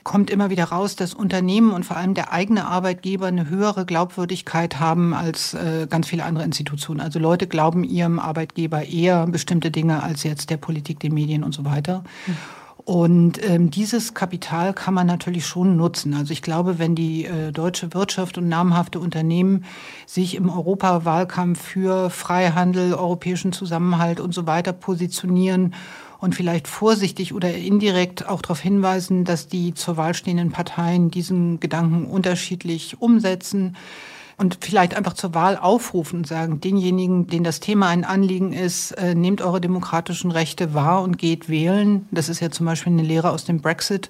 kommt 0.05 0.29
immer 0.29 0.51
wieder 0.51 0.65
raus, 0.65 0.97
dass 0.97 1.15
Unternehmen 1.15 1.71
und 1.71 1.87
vor 1.87 1.97
allem 1.97 2.15
der 2.15 2.33
eigene 2.33 2.67
Arbeitgeber 2.67 3.27
eine 3.27 3.49
höhere 3.49 3.87
Glaubwürdigkeit 3.87 4.81
haben 4.81 5.15
als 5.15 5.55
äh, 5.55 5.87
ganz 5.89 6.09
viele 6.09 6.25
andere 6.25 6.45
Institutionen. 6.45 7.01
Also 7.01 7.19
Leute 7.19 7.47
glauben 7.47 7.85
ihrem 7.85 8.19
Arbeitgeber 8.19 8.85
eher 8.85 9.27
bestimmte 9.29 9.71
Dinge 9.71 10.03
als 10.03 10.25
jetzt 10.25 10.51
der 10.51 10.57
Politik, 10.57 11.01
den 11.01 11.15
Medien 11.15 11.45
und 11.45 11.55
so 11.55 11.65
weiter. 11.65 12.05
Mhm. 12.27 12.37
Und 12.85 13.39
ähm, 13.49 13.71
dieses 13.71 14.13
Kapital 14.13 14.73
kann 14.75 14.95
man 14.95 15.07
natürlich 15.07 15.47
schon 15.47 15.77
nutzen. 15.77 16.15
Also 16.15 16.33
ich 16.33 16.43
glaube, 16.43 16.81
wenn 16.81 16.97
die 16.97 17.27
äh, 17.27 17.53
deutsche 17.53 17.95
Wirtschaft 17.95 18.39
und 18.39 18.49
namhafte 18.49 18.99
Unternehmen 18.99 19.65
sich 20.05 20.35
im 20.35 20.51
Europawahlkampf 20.51 21.63
für 21.63 22.11
Freihandel, 22.11 22.95
europäischen 22.95 23.53
Zusammenhalt 23.53 24.19
und 24.19 24.35
so 24.35 24.47
weiter 24.47 24.73
positionieren 24.73 25.75
und 26.19 26.35
vielleicht 26.35 26.67
vorsichtig 26.67 27.35
oder 27.35 27.55
indirekt 27.55 28.29
auch 28.29 28.43
darauf 28.43 28.61
hinweisen, 28.61 29.25
dass 29.25 29.47
die 29.47 29.75
zur 29.75 29.97
Wahl 29.97 30.15
stehenden 30.15 30.51
Parteien 30.51 31.11
diesen 31.11 31.61
Gedanken 31.61 32.07
unterschiedlich 32.07 33.01
umsetzen, 33.01 33.77
und 34.37 34.59
vielleicht 34.61 34.95
einfach 34.95 35.15
zur 35.15 35.35
Wahl 35.35 35.57
aufrufen 35.57 36.21
und 36.21 36.27
sagen, 36.27 36.61
denjenigen, 36.61 37.27
denen 37.27 37.45
das 37.45 37.61
Thema 37.61 37.89
ein 37.89 38.05
Anliegen 38.05 38.53
ist, 38.53 38.93
äh, 38.93 39.15
nehmt 39.15 39.41
eure 39.41 39.61
demokratischen 39.61 40.31
Rechte 40.31 40.75
wahr 40.75 41.03
und 41.03 41.19
geht 41.19 41.49
wählen. 41.49 42.07
Das 42.11 42.29
ist 42.29 42.41
ja 42.41 42.51
zum 42.51 42.67
Beispiel 42.67 42.93
eine 42.93 43.03
Lehre 43.03 43.31
aus 43.31 43.45
dem 43.45 43.61
Brexit, 43.61 44.09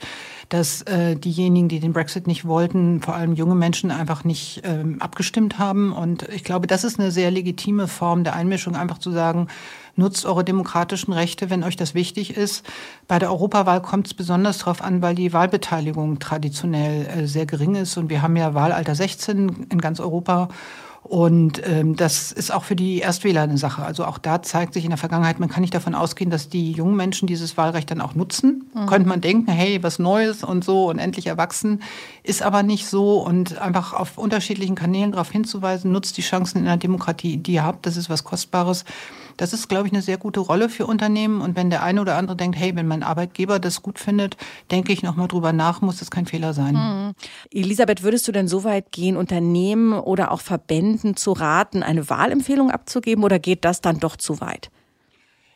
dass 0.48 0.82
äh, 0.82 1.16
diejenigen, 1.16 1.68
die 1.68 1.80
den 1.80 1.92
Brexit 1.92 2.26
nicht 2.26 2.44
wollten, 2.44 3.00
vor 3.00 3.14
allem 3.14 3.34
junge 3.34 3.54
Menschen 3.54 3.90
einfach 3.90 4.24
nicht 4.24 4.62
ähm, 4.64 5.00
abgestimmt 5.00 5.58
haben. 5.58 5.92
Und 5.92 6.28
ich 6.28 6.44
glaube, 6.44 6.66
das 6.66 6.84
ist 6.84 6.98
eine 6.98 7.10
sehr 7.10 7.30
legitime 7.30 7.88
Form 7.88 8.24
der 8.24 8.34
Einmischung, 8.34 8.76
einfach 8.76 8.98
zu 8.98 9.10
sagen, 9.10 9.48
nutzt 9.96 10.24
eure 10.24 10.44
demokratischen 10.44 11.12
Rechte, 11.12 11.50
wenn 11.50 11.64
euch 11.64 11.76
das 11.76 11.94
wichtig 11.94 12.36
ist. 12.36 12.64
Bei 13.08 13.18
der 13.18 13.30
Europawahl 13.30 13.82
kommt 13.82 14.06
es 14.06 14.14
besonders 14.14 14.58
darauf 14.58 14.82
an, 14.82 15.02
weil 15.02 15.14
die 15.14 15.32
Wahlbeteiligung 15.32 16.18
traditionell 16.18 17.06
äh, 17.06 17.26
sehr 17.26 17.46
gering 17.46 17.74
ist. 17.74 17.96
Und 17.96 18.10
wir 18.10 18.22
haben 18.22 18.36
ja 18.36 18.54
Wahlalter 18.54 18.94
16 18.94 19.66
in 19.70 19.80
ganz 19.80 20.00
Europa. 20.00 20.48
Und 21.12 21.60
ähm, 21.66 21.94
das 21.94 22.32
ist 22.32 22.54
auch 22.54 22.64
für 22.64 22.74
die 22.74 23.00
Erstwähler 23.00 23.42
eine 23.42 23.58
Sache. 23.58 23.82
Also 23.82 24.06
auch 24.06 24.16
da 24.16 24.40
zeigt 24.40 24.72
sich 24.72 24.84
in 24.84 24.88
der 24.88 24.96
Vergangenheit, 24.96 25.40
man 25.40 25.50
kann 25.50 25.60
nicht 25.60 25.74
davon 25.74 25.94
ausgehen, 25.94 26.30
dass 26.30 26.48
die 26.48 26.72
jungen 26.72 26.96
Menschen 26.96 27.26
dieses 27.26 27.58
Wahlrecht 27.58 27.90
dann 27.90 28.00
auch 28.00 28.14
nutzen. 28.14 28.64
Mhm. 28.72 28.86
Könnte 28.86 29.08
man 29.10 29.20
denken, 29.20 29.52
hey, 29.52 29.82
was 29.82 29.98
Neues 29.98 30.42
und 30.42 30.64
so 30.64 30.88
und 30.88 30.98
endlich 30.98 31.26
erwachsen. 31.26 31.82
Ist 32.22 32.42
aber 32.42 32.62
nicht 32.62 32.86
so. 32.86 33.18
Und 33.18 33.58
einfach 33.58 33.92
auf 33.92 34.16
unterschiedlichen 34.16 34.74
Kanälen 34.74 35.12
darauf 35.12 35.30
hinzuweisen, 35.30 35.92
nutzt 35.92 36.16
die 36.16 36.22
Chancen 36.22 36.60
in 36.60 36.64
der 36.64 36.78
Demokratie, 36.78 37.36
die 37.36 37.52
ihr 37.52 37.64
habt. 37.64 37.84
Das 37.84 37.98
ist 37.98 38.08
was 38.08 38.24
Kostbares. 38.24 38.86
Das 39.36 39.52
ist, 39.52 39.68
glaube 39.68 39.86
ich, 39.86 39.92
eine 39.92 40.02
sehr 40.02 40.18
gute 40.18 40.40
Rolle 40.40 40.68
für 40.68 40.86
Unternehmen. 40.86 41.40
Und 41.40 41.56
wenn 41.56 41.70
der 41.70 41.82
eine 41.82 42.00
oder 42.00 42.16
andere 42.16 42.36
denkt, 42.36 42.58
hey, 42.58 42.74
wenn 42.76 42.86
mein 42.86 43.02
Arbeitgeber 43.02 43.58
das 43.58 43.82
gut 43.82 43.98
findet, 43.98 44.36
denke 44.70 44.92
ich 44.92 45.02
nochmal 45.02 45.28
drüber 45.28 45.52
nach, 45.52 45.80
muss 45.80 45.98
das 45.98 46.10
kein 46.10 46.26
Fehler 46.26 46.52
sein. 46.52 46.74
Mhm. 46.74 47.14
Elisabeth, 47.50 48.02
würdest 48.02 48.26
du 48.28 48.32
denn 48.32 48.48
so 48.48 48.64
weit 48.64 48.92
gehen, 48.92 49.16
Unternehmen 49.16 49.92
oder 49.92 50.32
auch 50.32 50.40
Verbänden 50.40 51.16
zu 51.16 51.32
raten, 51.32 51.82
eine 51.82 52.08
Wahlempfehlung 52.08 52.70
abzugeben 52.70 53.24
oder 53.24 53.38
geht 53.38 53.64
das 53.64 53.80
dann 53.80 54.00
doch 54.00 54.16
zu 54.16 54.40
weit? 54.40 54.70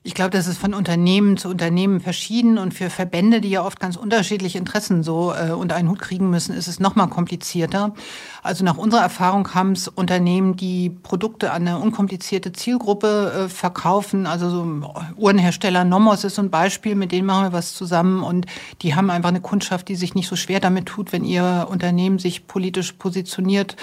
Ich 0.06 0.14
glaube, 0.14 0.30
das 0.30 0.46
ist 0.46 0.58
von 0.58 0.72
Unternehmen 0.72 1.36
zu 1.36 1.48
Unternehmen 1.48 1.98
verschieden 1.98 2.58
und 2.58 2.72
für 2.72 2.90
Verbände, 2.90 3.40
die 3.40 3.50
ja 3.50 3.64
oft 3.64 3.80
ganz 3.80 3.96
unterschiedliche 3.96 4.56
Interessen 4.56 5.02
so 5.02 5.34
äh, 5.34 5.50
unter 5.50 5.74
einen 5.74 5.88
Hut 5.88 5.98
kriegen 5.98 6.30
müssen, 6.30 6.54
ist 6.54 6.68
es 6.68 6.78
noch 6.78 6.94
mal 6.94 7.08
komplizierter. 7.08 7.92
Also 8.40 8.64
nach 8.64 8.76
unserer 8.76 9.00
Erfahrung 9.00 9.52
haben 9.52 9.72
es 9.72 9.88
Unternehmen, 9.88 10.54
die 10.54 10.90
Produkte 10.90 11.50
an 11.50 11.66
eine 11.66 11.80
unkomplizierte 11.80 12.52
Zielgruppe 12.52 13.46
äh, 13.46 13.48
verkaufen. 13.48 14.26
Also 14.26 14.48
so 14.48 14.94
Uhrenhersteller 15.16 15.82
Nomos 15.82 16.22
ist 16.22 16.36
so 16.36 16.42
ein 16.42 16.50
Beispiel, 16.50 16.94
mit 16.94 17.10
denen 17.10 17.26
machen 17.26 17.46
wir 17.46 17.52
was 17.52 17.74
zusammen 17.74 18.22
und 18.22 18.46
die 18.82 18.94
haben 18.94 19.10
einfach 19.10 19.30
eine 19.30 19.40
Kundschaft, 19.40 19.88
die 19.88 19.96
sich 19.96 20.14
nicht 20.14 20.28
so 20.28 20.36
schwer 20.36 20.60
damit 20.60 20.86
tut, 20.86 21.12
wenn 21.12 21.24
ihr 21.24 21.66
Unternehmen 21.68 22.20
sich 22.20 22.46
politisch 22.46 22.92
positioniert 22.92 23.74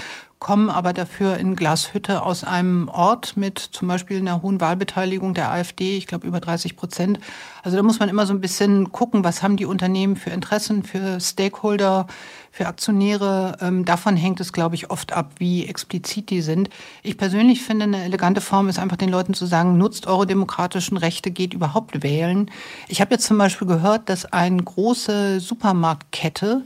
kommen 0.44 0.70
aber 0.70 0.94
dafür 0.94 1.38
in 1.38 1.56
Glashütte 1.56 2.22
aus 2.22 2.44
einem 2.44 2.90
Ort 2.90 3.38
mit 3.38 3.58
zum 3.58 3.88
Beispiel 3.88 4.18
einer 4.18 4.44
hohen 4.44 4.62
Wahlbeteiligung 4.62 5.34
der 5.34 5.50
AfD, 5.50 5.98
ich 5.98 6.06
glaube 6.06 6.28
über 6.28 6.42
30 6.42 6.76
Prozent. 6.76 7.20
Also 7.64 7.78
da 7.78 7.82
muss 7.82 8.00
man 8.00 8.10
immer 8.10 8.28
so 8.28 8.34
ein 8.34 8.42
bisschen 8.42 8.92
gucken, 8.92 9.24
was 9.24 9.42
haben 9.42 9.58
die 9.58 9.66
Unternehmen 9.66 10.18
für 10.18 10.32
Interessen, 10.32 10.84
für 10.84 11.20
Stakeholder, 11.22 12.08
für 12.52 12.68
Aktionäre. 12.68 13.58
Ähm, 13.62 13.86
davon 13.86 14.18
hängt 14.18 14.42
es, 14.42 14.52
glaube 14.52 14.76
ich, 14.76 14.92
oft 14.92 15.14
ab, 15.14 15.32
wie 15.38 15.66
explizit 15.66 16.30
die 16.30 16.42
sind. 16.42 16.70
Ich 17.04 17.18
persönlich 17.18 17.64
finde, 17.64 17.86
eine 17.86 18.04
elegante 18.04 18.42
Form 18.42 18.68
ist 18.68 18.80
einfach 18.80 18.98
den 18.98 19.10
Leuten 19.10 19.34
zu 19.34 19.46
sagen, 19.46 19.78
nutzt 19.78 20.08
eure 20.08 20.28
demokratischen 20.28 20.98
Rechte, 20.98 21.32
geht 21.32 21.54
überhaupt 21.54 22.04
wählen. 22.04 22.52
Ich 22.90 23.00
habe 23.00 23.14
jetzt 23.14 23.26
zum 23.26 23.38
Beispiel 23.38 23.68
gehört, 23.68 24.10
dass 24.10 24.26
eine 24.26 24.62
große 24.62 25.40
Supermarktkette 25.40 26.64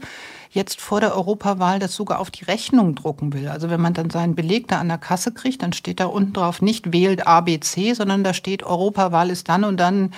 jetzt 0.50 0.80
vor 0.80 1.00
der 1.00 1.14
Europawahl 1.14 1.78
das 1.78 1.94
sogar 1.94 2.20
auf 2.20 2.30
die 2.30 2.44
Rechnung 2.44 2.94
drucken 2.94 3.32
will. 3.32 3.48
Also 3.48 3.70
wenn 3.70 3.80
man 3.80 3.94
dann 3.94 4.10
seinen 4.10 4.34
Beleg 4.34 4.68
da 4.68 4.78
an 4.78 4.88
der 4.88 4.98
Kasse 4.98 5.32
kriegt, 5.32 5.62
dann 5.62 5.72
steht 5.72 6.00
da 6.00 6.06
unten 6.06 6.32
drauf 6.32 6.62
nicht 6.62 6.92
wählt 6.92 7.26
ABC, 7.26 7.94
sondern 7.94 8.24
da 8.24 8.34
steht 8.34 8.62
Europawahl 8.62 9.30
ist 9.30 9.48
dann 9.48 9.64
und 9.64 9.78
dann 9.78 10.12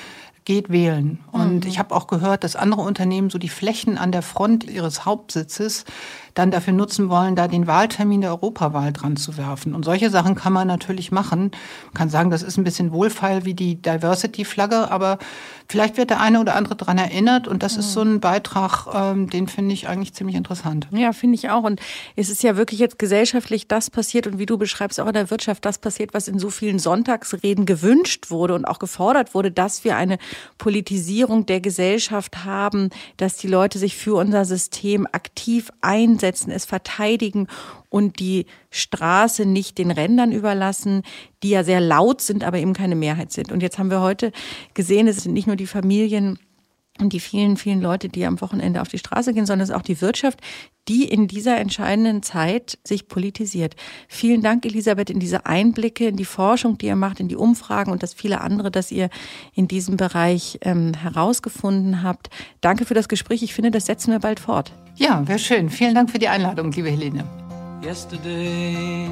geht 0.44 0.70
wählen. 0.70 1.20
Und 1.32 1.64
mhm. 1.64 1.70
ich 1.70 1.78
habe 1.78 1.94
auch 1.94 2.06
gehört, 2.06 2.44
dass 2.44 2.56
andere 2.56 2.80
Unternehmen 2.80 3.30
so 3.30 3.38
die 3.38 3.48
Flächen 3.48 3.98
an 3.98 4.12
der 4.12 4.22
Front 4.22 4.64
ihres 4.64 5.04
Hauptsitzes 5.04 5.84
dann 6.34 6.50
dafür 6.50 6.72
nutzen 6.72 7.08
wollen, 7.08 7.36
da 7.36 7.48
den 7.48 7.66
Wahltermin 7.66 8.20
der 8.20 8.30
Europawahl 8.30 8.92
dran 8.92 9.16
zu 9.16 9.36
werfen. 9.36 9.74
Und 9.74 9.84
solche 9.84 10.10
Sachen 10.10 10.34
kann 10.34 10.52
man 10.52 10.66
natürlich 10.66 11.12
machen. 11.12 11.50
Man 11.86 11.94
kann 11.94 12.08
sagen, 12.08 12.30
das 12.30 12.42
ist 12.42 12.56
ein 12.56 12.64
bisschen 12.64 12.92
wohlfeil 12.92 13.44
wie 13.44 13.54
die 13.54 13.80
Diversity-Flagge, 13.80 14.90
aber 14.90 15.18
vielleicht 15.68 15.96
wird 15.96 16.10
der 16.10 16.20
eine 16.20 16.40
oder 16.40 16.54
andere 16.54 16.76
daran 16.76 16.98
erinnert. 16.98 17.48
Und 17.48 17.62
das 17.62 17.74
mhm. 17.74 17.80
ist 17.80 17.92
so 17.92 18.02
ein 18.02 18.20
Beitrag, 18.20 18.86
ähm, 18.94 19.28
den 19.28 19.48
finde 19.48 19.74
ich 19.74 19.88
eigentlich 19.88 20.14
ziemlich 20.14 20.36
interessant. 20.36 20.88
Ja, 20.92 21.12
finde 21.12 21.34
ich 21.34 21.50
auch. 21.50 21.64
Und 21.64 21.80
es 22.16 22.30
ist 22.30 22.42
ja 22.42 22.56
wirklich 22.56 22.80
jetzt 22.80 22.98
gesellschaftlich 22.98 23.68
das 23.68 23.90
passiert 23.90 24.26
und 24.26 24.38
wie 24.38 24.46
du 24.46 24.56
beschreibst, 24.56 25.00
auch 25.00 25.06
in 25.06 25.14
der 25.14 25.30
Wirtschaft 25.30 25.64
das 25.64 25.78
passiert, 25.78 26.14
was 26.14 26.28
in 26.28 26.38
so 26.38 26.50
vielen 26.50 26.78
Sonntagsreden 26.78 27.66
gewünscht 27.66 28.30
wurde 28.30 28.54
und 28.54 28.64
auch 28.64 28.78
gefordert 28.78 29.34
wurde, 29.34 29.50
dass 29.50 29.84
wir 29.84 29.96
eine 29.96 30.18
Politisierung 30.58 31.46
der 31.46 31.60
Gesellschaft 31.60 32.44
haben, 32.44 32.90
dass 33.16 33.36
die 33.36 33.48
Leute 33.48 33.78
sich 33.78 33.96
für 33.96 34.14
unser 34.14 34.44
System 34.44 35.06
aktiv 35.10 35.70
einsetzen 35.80 36.50
es 36.50 36.64
verteidigen 36.64 37.46
und 37.88 38.20
die 38.20 38.46
Straße 38.70 39.46
nicht 39.46 39.78
den 39.78 39.90
Rändern 39.90 40.32
überlassen, 40.32 41.02
die 41.42 41.50
ja 41.50 41.64
sehr 41.64 41.80
laut 41.80 42.20
sind, 42.20 42.44
aber 42.44 42.58
eben 42.58 42.72
keine 42.72 42.96
Mehrheit 42.96 43.32
sind. 43.32 43.52
Und 43.52 43.62
jetzt 43.62 43.78
haben 43.78 43.90
wir 43.90 44.00
heute 44.00 44.32
gesehen, 44.74 45.08
es 45.08 45.18
sind 45.18 45.32
nicht 45.32 45.46
nur 45.46 45.56
die 45.56 45.66
Familien, 45.66 46.38
und 47.00 47.12
die 47.12 47.20
vielen, 47.20 47.56
vielen 47.56 47.80
Leute, 47.80 48.08
die 48.08 48.24
am 48.24 48.40
Wochenende 48.40 48.80
auf 48.80 48.88
die 48.88 48.98
Straße 48.98 49.32
gehen, 49.32 49.46
sondern 49.46 49.64
es 49.64 49.70
ist 49.70 49.76
auch 49.76 49.82
die 49.82 50.00
Wirtschaft, 50.00 50.40
die 50.88 51.04
in 51.04 51.28
dieser 51.28 51.58
entscheidenden 51.58 52.22
Zeit 52.22 52.78
sich 52.84 53.06
politisiert. 53.06 53.76
Vielen 54.08 54.42
Dank, 54.42 54.64
Elisabeth, 54.66 55.10
in 55.10 55.20
diese 55.20 55.46
Einblicke, 55.46 56.08
in 56.08 56.16
die 56.16 56.24
Forschung, 56.24 56.78
die 56.78 56.86
ihr 56.86 56.96
macht, 56.96 57.20
in 57.20 57.28
die 57.28 57.36
Umfragen 57.36 57.92
und 57.92 58.02
das 58.02 58.12
viele 58.12 58.40
andere, 58.40 58.70
das 58.70 58.90
ihr 58.90 59.08
in 59.54 59.68
diesem 59.68 59.96
Bereich 59.96 60.58
ähm, 60.62 60.94
herausgefunden 60.94 62.02
habt. 62.02 62.30
Danke 62.60 62.84
für 62.86 62.94
das 62.94 63.08
Gespräch. 63.08 63.42
Ich 63.42 63.54
finde, 63.54 63.70
das 63.70 63.86
setzen 63.86 64.10
wir 64.10 64.18
bald 64.18 64.40
fort. 64.40 64.72
Ja, 64.96 65.26
wäre 65.28 65.38
schön. 65.38 65.70
Vielen 65.70 65.94
Dank 65.94 66.10
für 66.10 66.18
die 66.18 66.28
Einladung, 66.28 66.72
liebe 66.72 66.90
Helene. 66.90 67.24
Yesterday, 67.82 69.08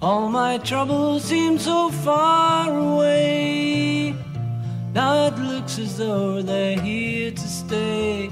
all 0.00 0.28
my 0.28 0.58
troubles 0.58 1.26
seem 1.28 1.58
so 1.58 1.90
far 2.04 2.68
away. 2.68 4.14
Now 4.94 5.28
it 5.28 5.38
looks 5.38 5.78
as 5.78 5.96
though 5.96 6.42
they're 6.42 6.78
here 6.78 7.30
to 7.30 7.48
stay. 7.48 8.28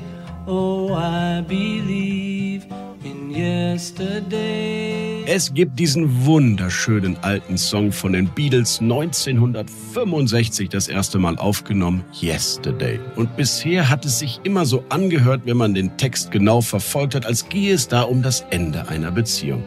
Oh, 0.46 0.92
I 0.92 1.40
believe 1.40 2.66
in 3.03 3.31
yesterday. 3.31 5.25
Es 5.27 5.55
gibt 5.55 5.79
diesen 5.79 6.27
wunderschönen 6.27 7.16
alten 7.23 7.57
Song 7.57 7.92
von 7.92 8.12
den 8.12 8.27
Beatles 8.27 8.79
1965 8.83 10.68
das 10.68 10.88
erste 10.88 11.18
Mal 11.18 11.38
aufgenommen, 11.38 12.05
Yesterday. 12.20 13.01
Und 13.16 13.35
bisher 13.38 13.88
hat 13.88 14.05
es 14.05 14.18
sich 14.18 14.40
immer 14.42 14.66
so 14.66 14.85
angehört, 14.90 15.42
wenn 15.46 15.57
man 15.57 15.73
den 15.73 15.96
Text 15.96 16.31
genau 16.31 16.61
verfolgt 16.61 17.14
hat, 17.14 17.25
als 17.25 17.49
gehe 17.49 17.73
es 17.73 17.88
da 17.88 18.03
um 18.03 18.20
das 18.23 18.44
Ende 18.51 18.87
einer 18.88 19.11
Beziehung. 19.11 19.62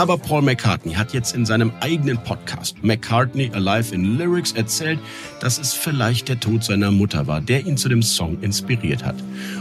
Aber 0.00 0.16
Paul 0.16 0.40
McCartney 0.40 0.94
hat 0.94 1.12
jetzt 1.12 1.34
in 1.34 1.44
seinem 1.44 1.72
eigenen 1.80 2.16
Podcast 2.24 2.82
McCartney 2.82 3.50
Alive 3.52 3.94
in 3.94 4.16
Lyrics 4.16 4.52
erzählt, 4.52 4.98
dass 5.40 5.58
es 5.58 5.74
vielleicht 5.74 6.30
der 6.30 6.40
Tod 6.40 6.64
seiner 6.64 6.90
Mutter 6.90 7.26
war, 7.26 7.42
der 7.42 7.66
ihn 7.66 7.76
zu 7.76 7.90
dem 7.90 8.00
Song 8.02 8.38
inspiriert 8.40 9.04
hat. 9.04 9.16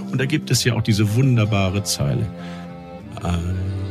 Und 0.09 0.17
da 0.17 0.23
gibt 0.23 0.49
es 0.49 0.63
ja 0.63 0.75
auch 0.75 0.81
diese 0.81 1.13
wunderbare 1.13 1.83
Zeile. 1.83 2.25
I 3.21 3.37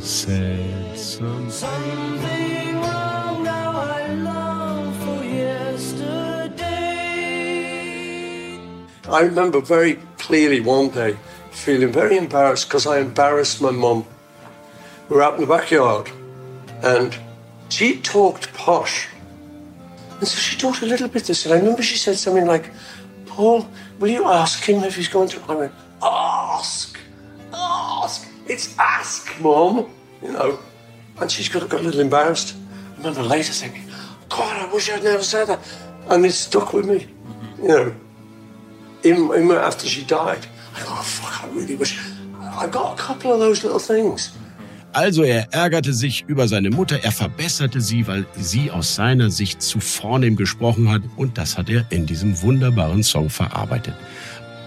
said 0.00 0.96
something, 0.96 1.50
something 1.50 2.80
wrong, 2.80 3.44
now 3.44 3.84
I 3.84 4.14
long 4.14 4.94
for 5.04 5.22
yesterday. 5.22 6.56
I 9.06 9.20
remember 9.20 9.60
very 9.60 9.98
clearly 10.16 10.62
one 10.66 10.88
day 10.88 11.14
feeling 11.50 11.92
very 11.92 12.16
embarrassed 12.16 12.70
because 12.70 12.86
I 12.86 13.00
embarrassed 13.02 13.60
my 13.60 13.70
mum. 13.70 14.06
We 15.10 15.16
were 15.16 15.22
out 15.22 15.34
in 15.34 15.40
the 15.42 15.46
backyard 15.46 16.10
and 16.82 17.16
she 17.68 18.00
talked 18.00 18.52
posh. 18.54 19.08
And 20.18 20.26
so 20.26 20.38
she 20.38 20.56
talked 20.56 20.82
a 20.82 20.86
little 20.86 21.08
bit 21.08 21.24
this, 21.24 21.44
and 21.44 21.54
I 21.54 21.58
remember 21.58 21.82
she 21.82 21.96
said 21.96 22.16
something 22.16 22.46
like, 22.46 22.70
Paul, 23.26 23.68
will 23.98 24.08
you 24.08 24.24
ask 24.24 24.64
him 24.64 24.82
if 24.82 24.96
he's 24.96 25.08
going 25.08 25.28
to? 25.28 25.40
I 25.48 25.54
went, 25.54 25.72
ask, 26.02 26.98
ask, 27.52 28.28
It's 28.46 28.76
ask, 28.78 29.40
Mom, 29.40 29.90
You 30.22 30.32
know. 30.32 30.58
And 31.20 31.30
she's 31.30 31.48
got, 31.48 31.68
got 31.68 31.80
a 31.80 31.82
little 31.82 32.00
embarrassed. 32.00 32.56
I 32.94 32.96
remember 32.96 33.22
later 33.22 33.52
thinking, 33.52 33.84
God, 34.28 34.68
I 34.68 34.72
wish 34.72 34.90
I'd 34.90 35.02
never 35.02 35.22
said 35.22 35.46
that. 35.46 35.60
And 36.08 36.24
it 36.24 36.32
stuck 36.32 36.72
with 36.72 36.86
me. 36.86 37.00
Mm-hmm. 37.00 37.62
You 37.62 37.68
know. 37.68 37.94
Even, 39.04 39.24
even 39.24 39.52
after 39.52 39.86
she 39.86 40.04
died. 40.04 40.46
I 40.74 40.80
go, 40.80 40.86
oh, 40.90 41.02
fuck, 41.02 41.44
I 41.44 41.54
really 41.54 41.76
wish. 41.76 41.98
I've 42.40 42.70
got 42.70 42.98
a 42.98 43.02
couple 43.02 43.32
of 43.32 43.40
those 43.40 43.62
little 43.62 43.78
things. 43.78 44.36
Also 44.92 45.22
er 45.22 45.52
ärgerte 45.52 45.92
sich 45.92 46.24
über 46.26 46.48
seine 46.48 46.70
Mutter, 46.70 47.00
er 47.02 47.12
verbesserte 47.12 47.80
sie, 47.80 48.06
weil 48.06 48.26
sie 48.36 48.70
aus 48.70 48.94
seiner 48.94 49.30
Sicht 49.30 49.60
zu 49.60 49.80
vornehm 49.80 50.36
gesprochen 50.36 50.90
hat 50.90 51.02
und 51.16 51.36
das 51.36 51.58
hat 51.58 51.68
er 51.68 51.84
in 51.90 52.06
diesem 52.06 52.40
wunderbaren 52.40 53.02
Song 53.02 53.28
verarbeitet. 53.28 53.94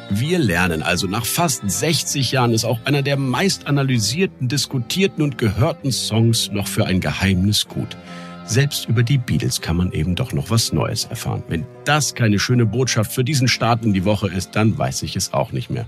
Wir 0.09 0.39
lernen 0.39 0.83
also 0.83 1.07
nach 1.07 1.25
fast 1.25 1.63
60 1.65 2.33
Jahren 2.33 2.53
ist 2.53 2.65
auch 2.65 2.79
einer 2.85 3.01
der 3.01 3.17
meist 3.17 3.67
analysierten, 3.67 4.47
diskutierten 4.47 5.23
und 5.23 5.37
gehörten 5.37 5.91
Songs 5.91 6.51
noch 6.51 6.67
für 6.67 6.85
ein 6.85 6.99
Geheimnis 6.99 7.67
gut. 7.67 7.97
Selbst 8.45 8.89
über 8.89 9.03
die 9.03 9.17
Beatles 9.17 9.61
kann 9.61 9.77
man 9.77 9.91
eben 9.93 10.15
doch 10.15 10.33
noch 10.33 10.49
was 10.49 10.73
Neues 10.73 11.05
erfahren. 11.05 11.43
Wenn 11.47 11.65
das 11.85 12.13
keine 12.13 12.39
schöne 12.39 12.65
Botschaft 12.65 13.13
für 13.13 13.23
diesen 13.23 13.47
Start 13.47 13.85
in 13.85 13.93
die 13.93 14.03
Woche 14.03 14.27
ist, 14.27 14.55
dann 14.55 14.77
weiß 14.77 15.03
ich 15.03 15.15
es 15.15 15.33
auch 15.33 15.53
nicht 15.53 15.69
mehr. 15.69 15.85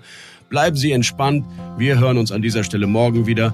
Bleiben 0.49 0.77
Sie 0.77 0.93
entspannt. 0.93 1.45
Wir 1.77 1.99
hören 1.99 2.17
uns 2.17 2.31
an 2.31 2.41
dieser 2.41 2.63
Stelle 2.63 2.87
morgen 2.87 3.27
wieder. 3.27 3.53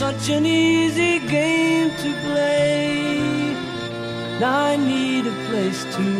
Such 0.00 0.30
an 0.30 0.46
easy 0.46 1.18
game 1.28 1.90
to 1.90 2.10
play. 2.24 3.52
Now 4.40 4.58
I 4.64 4.76
need 4.76 5.26
a 5.26 5.36
place 5.50 5.84
to 5.96 6.19